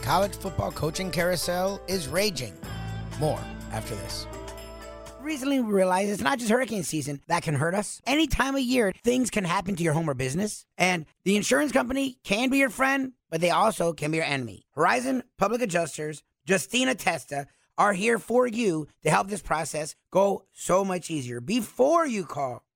College 0.05 0.37
football 0.37 0.71
coaching 0.71 1.11
carousel 1.11 1.81
is 1.89 2.09
raging. 2.09 2.53
More 3.19 3.41
after 3.73 3.95
this. 3.95 4.27
Recently, 5.23 5.59
we 5.61 5.73
realized 5.73 6.11
it's 6.11 6.21
not 6.21 6.39
just 6.39 6.51
hurricane 6.51 6.83
season 6.83 7.23
that 7.29 7.43
can 7.43 7.55
hurt 7.55 7.75
us. 7.75 8.03
Any 8.07 8.27
time 8.27 8.55
of 8.55 8.61
year, 8.61 8.93
things 9.03 9.31
can 9.31 9.45
happen 9.45 9.75
to 9.77 9.83
your 9.83 9.95
home 9.95 10.11
or 10.11 10.13
business. 10.13 10.67
And 10.77 11.07
the 11.25 11.37
insurance 11.37 11.73
company 11.73 12.19
can 12.23 12.51
be 12.51 12.59
your 12.59 12.69
friend, 12.69 13.13
but 13.31 13.41
they 13.41 13.49
also 13.49 13.95
can 13.95 14.11
be 14.11 14.19
your 14.19 14.27
enemy. 14.27 14.67
Horizon 14.75 15.23
Public 15.39 15.63
Adjusters, 15.63 16.23
Justina 16.47 16.95
Testa, 16.95 17.47
are 17.79 17.95
here 17.95 18.19
for 18.19 18.47
you 18.47 18.87
to 19.03 19.11
help 19.11 19.29
this 19.29 19.41
process 19.41 19.97
go 20.11 20.45
so 20.53 20.85
much 20.85 21.11
easier. 21.11 21.41
Before 21.41 22.07
you 22.07 22.27
call 22.27 22.63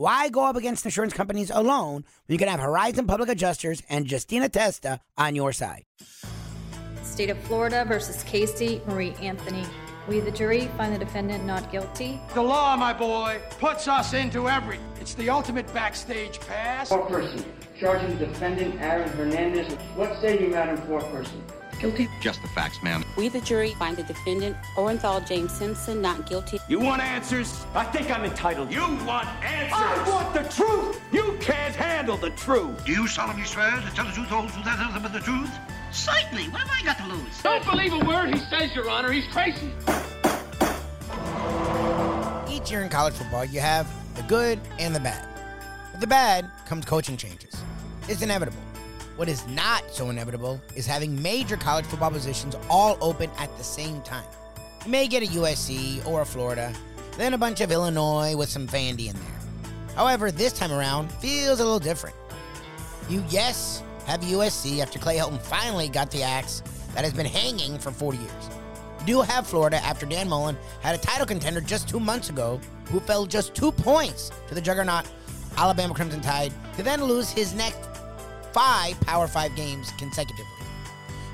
Why 0.00 0.30
go 0.30 0.46
up 0.46 0.56
against 0.56 0.86
insurance 0.86 1.12
companies 1.12 1.50
alone 1.50 2.06
when 2.26 2.32
you 2.34 2.38
can 2.38 2.48
have 2.48 2.58
Horizon 2.58 3.06
Public 3.06 3.28
Adjusters 3.28 3.82
and 3.90 4.10
Justina 4.10 4.48
Testa 4.48 4.98
on 5.18 5.34
your 5.34 5.52
side? 5.52 5.84
State 7.02 7.28
of 7.28 7.38
Florida 7.40 7.84
versus 7.86 8.22
Casey 8.22 8.80
Marie 8.86 9.12
Anthony. 9.20 9.62
We, 10.08 10.20
the 10.20 10.30
jury, 10.30 10.70
find 10.78 10.94
the 10.94 10.98
defendant 10.98 11.44
not 11.44 11.70
guilty. 11.70 12.18
The 12.32 12.40
law, 12.40 12.78
my 12.78 12.94
boy, 12.94 13.42
puts 13.58 13.88
us 13.88 14.14
into 14.14 14.48
everything. 14.48 14.82
It's 15.02 15.12
the 15.12 15.28
ultimate 15.28 15.70
backstage 15.74 16.40
pass. 16.40 16.88
Foreperson, 16.88 17.44
charging 17.78 18.16
defendant 18.16 18.80
Aaron 18.80 19.10
Hernandez. 19.10 19.70
What 19.96 20.18
say 20.22 20.40
you, 20.40 20.48
Madam 20.48 20.78
Foreperson? 20.86 21.42
Guilty. 21.80 22.08
Just 22.20 22.42
the 22.42 22.48
facts, 22.48 22.82
ma'am. 22.82 23.02
We, 23.16 23.28
the 23.30 23.40
jury, 23.40 23.72
find 23.74 23.96
the 23.96 24.02
defendant, 24.02 24.54
Orenthal 24.76 25.26
James 25.26 25.50
Simpson, 25.50 26.02
not 26.02 26.28
guilty. 26.28 26.58
You 26.68 26.78
want 26.78 27.00
answers? 27.00 27.64
I 27.74 27.84
think 27.84 28.10
I'm 28.10 28.24
entitled. 28.24 28.70
You 28.70 28.82
want 28.82 29.26
answers? 29.42 29.72
I 29.72 30.10
want 30.10 30.34
the 30.34 30.42
truth. 30.54 31.00
You 31.10 31.38
can't 31.40 31.74
handle 31.74 32.18
the 32.18 32.30
truth. 32.30 32.84
Do 32.84 32.92
you 32.92 33.06
solemnly 33.06 33.46
swear 33.46 33.70
to 33.70 33.94
tell 33.94 34.04
the 34.04 34.12
truth, 34.12 34.28
the 34.28 34.34
whole 34.34 34.48
truth, 34.48 34.66
and 34.66 34.78
nothing 34.78 35.02
but 35.02 35.12
the 35.14 35.20
truth? 35.20 35.50
Certainly. 35.90 36.50
What 36.50 36.60
have 36.60 36.70
I 36.70 36.84
got 36.84 36.98
to 36.98 37.06
lose? 37.14 37.42
Don't 37.42 37.64
believe 37.64 37.94
a 37.94 38.04
word 38.04 38.34
he 38.34 38.40
says, 38.40 38.74
Your 38.74 38.90
Honor. 38.90 39.10
He's 39.10 39.26
crazy. 39.28 39.72
Each 42.48 42.70
year 42.70 42.82
in 42.82 42.90
college 42.90 43.14
football, 43.14 43.46
you 43.46 43.60
have 43.60 43.90
the 44.16 44.22
good 44.24 44.60
and 44.78 44.94
the 44.94 45.00
bad. 45.00 45.26
With 45.92 46.02
the 46.02 46.06
bad 46.06 46.50
comes 46.66 46.84
coaching 46.84 47.16
changes. 47.16 47.56
It's 48.06 48.20
inevitable. 48.20 48.60
What 49.20 49.28
is 49.28 49.46
not 49.48 49.84
so 49.90 50.08
inevitable 50.08 50.62
is 50.74 50.86
having 50.86 51.20
major 51.20 51.58
college 51.58 51.84
football 51.84 52.10
positions 52.10 52.56
all 52.70 52.96
open 53.02 53.30
at 53.36 53.54
the 53.58 53.62
same 53.62 54.00
time. 54.00 54.24
You 54.86 54.90
may 54.90 55.08
get 55.08 55.22
a 55.22 55.26
USC 55.26 56.06
or 56.06 56.22
a 56.22 56.24
Florida, 56.24 56.72
then 57.18 57.34
a 57.34 57.36
bunch 57.36 57.60
of 57.60 57.70
Illinois 57.70 58.34
with 58.34 58.48
some 58.48 58.66
Vandy 58.66 59.10
in 59.10 59.16
there. 59.16 59.74
However, 59.94 60.30
this 60.30 60.54
time 60.54 60.72
around 60.72 61.12
feels 61.12 61.60
a 61.60 61.64
little 61.64 61.78
different. 61.78 62.16
You, 63.10 63.22
yes, 63.28 63.82
have 64.06 64.22
USC 64.22 64.80
after 64.80 64.98
Clay 64.98 65.18
Helton 65.18 65.38
finally 65.38 65.90
got 65.90 66.10
the 66.10 66.22
axe 66.22 66.62
that 66.94 67.04
has 67.04 67.12
been 67.12 67.26
hanging 67.26 67.78
for 67.78 67.90
40 67.90 68.16
years. 68.16 68.48
You 69.00 69.06
do 69.06 69.20
have 69.20 69.46
Florida 69.46 69.84
after 69.84 70.06
Dan 70.06 70.30
Mullen 70.30 70.56
had 70.80 70.94
a 70.94 70.98
title 70.98 71.26
contender 71.26 71.60
just 71.60 71.90
two 71.90 72.00
months 72.00 72.30
ago 72.30 72.58
who 72.86 73.00
fell 73.00 73.26
just 73.26 73.54
two 73.54 73.70
points 73.70 74.30
to 74.48 74.54
the 74.54 74.62
juggernaut 74.62 75.04
Alabama 75.58 75.92
Crimson 75.92 76.22
Tide 76.22 76.54
to 76.78 76.82
then 76.82 77.04
lose 77.04 77.28
his 77.28 77.52
next 77.52 77.89
five 78.52 79.00
Power 79.00 79.26
Five 79.26 79.54
games 79.56 79.92
consecutively. 79.98 80.46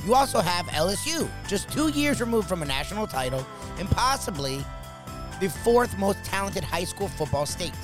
You 0.06 0.14
also 0.14 0.40
have 0.40 0.66
LSU, 0.66 1.28
just 1.48 1.70
two 1.70 1.88
years 1.88 2.20
removed 2.20 2.48
from 2.48 2.62
a 2.62 2.66
national 2.66 3.06
title 3.06 3.44
and 3.78 3.90
possibly 3.90 4.64
the 5.40 5.48
fourth 5.48 5.98
most 5.98 6.22
talented 6.24 6.62
high 6.62 6.84
school 6.84 7.08
football 7.08 7.44
state. 7.44 7.74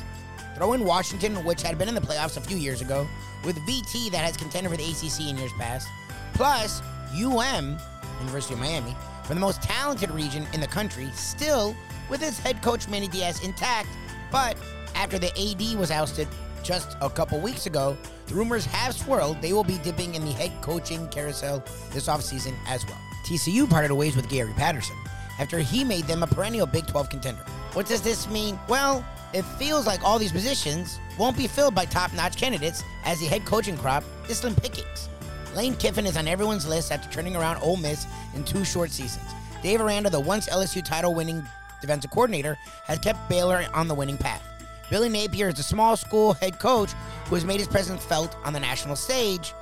Throw 0.55 0.75
in 0.75 0.85
Washington, 0.85 1.45
which 1.45 1.62
had 1.62 1.79
been 1.79 1.88
in 1.88 1.95
the 1.95 2.01
playoffs 2.01 2.37
a 2.37 2.40
few 2.40 2.57
years 2.57 2.81
ago, 2.81 3.09
with 3.45 3.57
VT 3.66 4.11
that 4.12 4.18
has 4.18 4.37
contended 4.37 4.71
for 4.71 4.77
the 4.77 4.85
ACC 4.85 5.29
in 5.29 5.37
years 5.37 5.53
past, 5.55 5.88
plus 6.35 6.81
UM, 7.14 7.77
University 8.21 8.55
of 8.55 8.61
Miami, 8.61 8.95
from 9.25 9.37
the 9.37 9.40
most 9.40 9.62
talented 9.62 10.11
region 10.11 10.47
in 10.53 10.61
the 10.61 10.66
country, 10.66 11.09
still 11.14 11.75
with 12.09 12.23
its 12.23 12.38
head 12.38 12.62
coach 12.62 12.88
Manny 12.88 13.09
Diaz 13.09 13.42
intact, 13.45 13.88
but 14.31 14.57
after 14.95 15.18
the 15.18 15.31
AD 15.31 15.79
was 15.79 15.90
ousted 15.90 16.29
just 16.62 16.96
a 17.01 17.11
couple 17.11 17.40
weeks 17.40 17.66
ago, 17.66 17.96
the 18.27 18.35
rumors 18.35 18.64
have 18.64 18.94
swirled 18.94 19.40
they 19.42 19.53
will 19.53 19.64
be 19.64 19.79
dipping 19.79 20.14
in 20.14 20.25
the 20.25 20.33
head 20.33 20.53
coaching 20.62 21.09
carousel 21.09 21.62
this 21.90 22.07
offseason 22.09 22.55
as 22.66 22.87
well. 22.87 22.98
TCU 23.27 23.68
parted 23.68 23.92
ways 23.92 24.16
with 24.16 24.29
Gary 24.29 24.53
Patterson 24.55 24.96
after 25.38 25.59
he 25.59 25.85
made 25.85 26.05
them 26.05 26.22
a 26.22 26.27
perennial 26.27 26.66
Big 26.66 26.87
12 26.87 27.09
contender. 27.09 27.42
What 27.72 27.87
does 27.87 28.03
this 28.03 28.29
mean? 28.29 28.59
Well, 28.68 29.05
it 29.33 29.42
feels 29.42 29.87
like 29.87 30.03
all 30.05 30.18
these 30.18 30.33
positions 30.33 31.01
won't 31.18 31.37
be 31.37 31.46
filled 31.46 31.75
by 31.75 31.85
top 31.87 32.12
notch 32.12 32.37
candidates 32.37 32.83
as 33.05 33.18
the 33.20 33.27
head 33.27 33.44
coaching 33.44 33.77
crop 33.77 34.05
is 34.29 34.38
slim 34.38 34.55
pickings. 34.55 35.09
Lane 35.55 35.75
Kiffin 35.75 36.07
is 36.07 36.16
on 36.16 36.29
everyone's 36.29 36.66
list 36.66 36.92
after 36.92 37.11
turning 37.11 37.37
around 37.37 37.59
Ole 37.62 37.77
Miss 37.77 38.07
in 38.35 38.44
two 38.44 38.64
short 38.64 38.90
seasons. 38.90 39.27
Dave 39.62 39.81
Aranda, 39.81 40.11
the 40.11 40.20
once 40.20 40.48
LSU 40.48 40.85
title 40.85 41.14
winning 41.14 41.46
defensive 41.81 42.11
coordinator, 42.11 42.57
has 42.85 42.98
kept 42.98 43.29
Baylor 43.29 43.64
on 43.75 43.88
the 43.88 43.94
winning 43.94 44.16
path. 44.16 44.42
Billy 44.90 45.09
Napier 45.09 45.49
is 45.49 45.59
a 45.59 45.62
small 45.62 45.97
school 45.97 46.35
head 46.35 46.59
coach 46.59 46.92
who 47.27 47.35
has 47.35 47.45
made 47.45 47.59
his 47.59 47.68
presence 47.68 48.05
felt 48.05 48.37
on 48.45 48.53
the 48.53 48.61
national 48.61 48.97
stage 48.97 49.53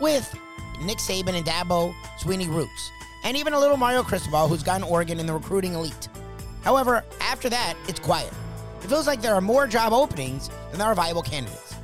with 0.00 0.32
Nick 0.82 0.98
Saban 0.98 1.34
and 1.34 1.46
Dabo 1.46 1.94
Swinney 2.20 2.48
Roots, 2.48 2.90
and 3.24 3.36
even 3.36 3.52
a 3.52 3.58
little 3.58 3.76
Mario 3.76 4.02
Cristobal 4.02 4.48
who's 4.48 4.62
gotten 4.62 4.82
Oregon 4.82 5.18
in 5.18 5.26
the 5.26 5.32
recruiting 5.32 5.74
elite. 5.74 6.08
However, 6.62 7.04
after 7.20 7.48
that, 7.48 7.74
it's 7.88 8.00
quiet. 8.00 8.32
It 8.82 8.88
feels 8.88 9.06
like 9.06 9.22
there 9.22 9.34
are 9.34 9.40
more 9.40 9.66
job 9.66 9.92
openings 9.92 10.50
than 10.70 10.78
there 10.78 10.88
are 10.88 10.94
viable 10.94 11.22
candidates. 11.22 11.74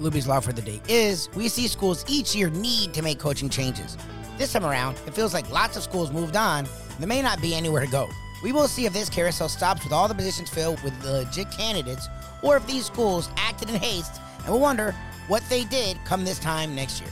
Luby's 0.00 0.26
law 0.26 0.40
for 0.40 0.52
the 0.52 0.62
day 0.62 0.80
is 0.88 1.28
we 1.34 1.48
see 1.48 1.66
schools 1.66 2.04
each 2.08 2.34
year 2.34 2.50
need 2.50 2.94
to 2.94 3.02
make 3.02 3.18
coaching 3.18 3.48
changes. 3.48 3.96
This 4.38 4.52
time 4.52 4.64
around, 4.64 4.96
it 5.06 5.14
feels 5.14 5.34
like 5.34 5.50
lots 5.50 5.76
of 5.76 5.82
schools 5.82 6.10
moved 6.10 6.36
on, 6.36 6.60
and 6.60 6.98
there 6.98 7.08
may 7.08 7.20
not 7.20 7.42
be 7.42 7.54
anywhere 7.54 7.84
to 7.84 7.90
go. 7.90 8.08
We 8.42 8.52
will 8.52 8.68
see 8.68 8.86
if 8.86 8.92
this 8.92 9.10
carousel 9.10 9.48
stops 9.48 9.84
with 9.84 9.92
all 9.92 10.08
the 10.08 10.14
positions 10.14 10.48
filled 10.48 10.82
with 10.82 11.04
legit 11.04 11.50
candidates, 11.50 12.08
or 12.42 12.56
if 12.56 12.66
these 12.66 12.86
schools 12.86 13.28
acted 13.36 13.68
in 13.68 13.76
haste, 13.76 14.20
and 14.38 14.48
we'll 14.48 14.60
wonder 14.60 14.94
what 15.28 15.42
they 15.48 15.64
did 15.64 15.98
come 16.04 16.24
this 16.24 16.38
time 16.38 16.74
next 16.74 17.00
year. 17.00 17.10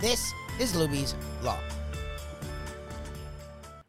This 0.00 0.32
is 0.60 0.74
Luby's 0.74 1.14
Law. 1.42 1.58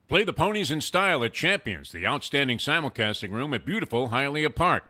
Play 0.09 0.23
the 0.23 0.33
ponies 0.33 0.71
in 0.71 0.81
style 0.81 1.23
at 1.23 1.33
Champions, 1.33 1.91
the 1.91 2.05
outstanding 2.05 2.57
simulcasting 2.57 3.31
room 3.31 3.53
at 3.53 3.65
beautiful 3.65 4.09
Hialeah 4.09 4.53
Park. 4.53 4.83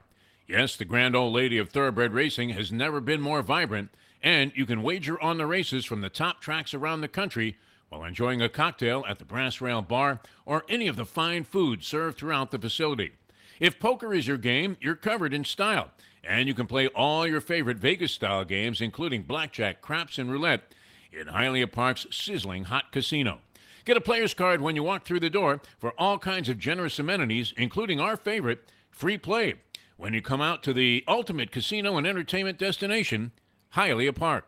Yes, 0.47 0.75
the 0.75 0.85
grand 0.85 1.15
old 1.15 1.33
lady 1.33 1.57
of 1.57 1.69
thoroughbred 1.69 2.13
racing 2.13 2.49
has 2.49 2.71
never 2.71 2.99
been 2.99 3.21
more 3.21 3.41
vibrant, 3.41 3.89
and 4.21 4.51
you 4.55 4.65
can 4.65 4.83
wager 4.83 5.21
on 5.21 5.37
the 5.37 5.45
races 5.45 5.85
from 5.85 6.01
the 6.01 6.09
top 6.09 6.41
tracks 6.41 6.73
around 6.73 7.01
the 7.01 7.07
country 7.07 7.57
while 7.93 8.07
enjoying 8.07 8.41
a 8.41 8.49
cocktail 8.49 9.05
at 9.07 9.19
the 9.19 9.25
Brass 9.25 9.61
Rail 9.61 9.81
Bar 9.81 10.19
or 10.45 10.65
any 10.67 10.87
of 10.87 10.95
the 10.95 11.05
fine 11.05 11.43
food 11.43 11.83
served 11.83 12.17
throughout 12.17 12.49
the 12.49 12.57
facility. 12.57 13.11
If 13.59 13.79
poker 13.79 14.13
is 14.13 14.27
your 14.27 14.37
game, 14.37 14.77
you're 14.81 14.95
covered 14.95 15.33
in 15.33 15.45
style. 15.45 15.91
And 16.23 16.47
you 16.47 16.53
can 16.53 16.65
play 16.65 16.87
all 16.87 17.27
your 17.27 17.41
favorite 17.41 17.77
Vegas 17.77 18.11
style 18.11 18.45
games, 18.45 18.81
including 18.81 19.23
blackjack, 19.23 19.81
craps, 19.81 20.17
and 20.17 20.31
roulette, 20.31 20.73
in 21.11 21.27
Hialeah 21.27 21.71
Park's 21.71 22.07
sizzling 22.09 22.63
hot 22.63 22.91
casino. 22.91 23.39
Get 23.85 23.97
a 23.97 24.01
player's 24.01 24.33
card 24.33 24.61
when 24.61 24.75
you 24.75 24.83
walk 24.83 25.03
through 25.03 25.19
the 25.19 25.29
door 25.29 25.61
for 25.77 25.93
all 25.97 26.17
kinds 26.17 26.49
of 26.49 26.57
generous 26.57 26.97
amenities, 26.97 27.53
including 27.57 27.99
our 27.99 28.17
favorite, 28.17 28.71
free 28.89 29.17
play, 29.17 29.55
when 29.97 30.13
you 30.13 30.21
come 30.21 30.41
out 30.41 30.63
to 30.63 30.73
the 30.73 31.03
ultimate 31.07 31.51
casino 31.51 31.97
and 31.97 32.07
entertainment 32.07 32.57
destination, 32.57 33.33
Hialeah 33.75 34.15
Park. 34.15 34.47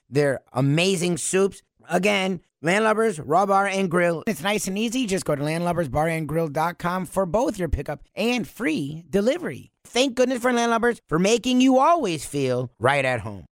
their 0.11 0.41
amazing 0.53 1.17
soups. 1.17 1.63
Again, 1.89 2.41
Landlubbers, 2.63 3.19
Raw 3.23 3.45
Bar 3.47 3.67
and 3.67 3.89
Grill. 3.89 4.23
It's 4.27 4.43
nice 4.43 4.67
and 4.67 4.77
easy. 4.77 5.07
Just 5.07 5.25
go 5.25 5.35
to 5.35 5.41
landlubbersbarandgrill.com 5.41 7.05
for 7.07 7.25
both 7.25 7.57
your 7.57 7.69
pickup 7.69 8.01
and 8.15 8.47
free 8.47 9.03
delivery. 9.09 9.71
Thank 9.83 10.15
goodness 10.15 10.39
for 10.39 10.51
Landlubbers 10.51 10.99
for 11.09 11.17
making 11.17 11.61
you 11.61 11.79
always 11.79 12.23
feel 12.25 12.71
right 12.79 13.03
at 13.03 13.21
home. 13.21 13.45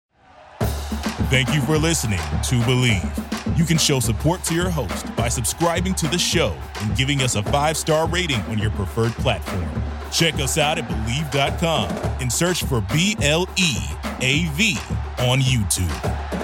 Thank 1.28 1.52
you 1.54 1.60
for 1.62 1.76
listening 1.78 2.18
to 2.18 2.60
Bleav. 2.66 3.58
You 3.58 3.64
can 3.64 3.78
show 3.78 4.00
support 4.00 4.44
to 4.44 4.54
your 4.54 4.68
host 4.68 5.14
by 5.16 5.28
subscribing 5.28 5.94
to 5.94 6.08
the 6.08 6.18
show 6.18 6.56
and 6.82 6.96
giving 6.96 7.22
us 7.22 7.36
a 7.36 7.42
five 7.44 7.76
star 7.76 8.06
rating 8.08 8.40
on 8.42 8.58
your 8.58 8.70
preferred 8.72 9.12
platform. 9.12 9.66
Check 10.12 10.34
us 10.34 10.58
out 10.58 10.78
at 10.78 10.88
Bleav.com 10.88 11.88
and 12.20 12.32
search 12.32 12.64
for 12.64 12.80
B 12.92 13.16
L 13.22 13.48
E 13.56 13.76
A 14.20 14.48
V 14.52 14.78
on 15.18 15.40
YouTube. 15.40 16.35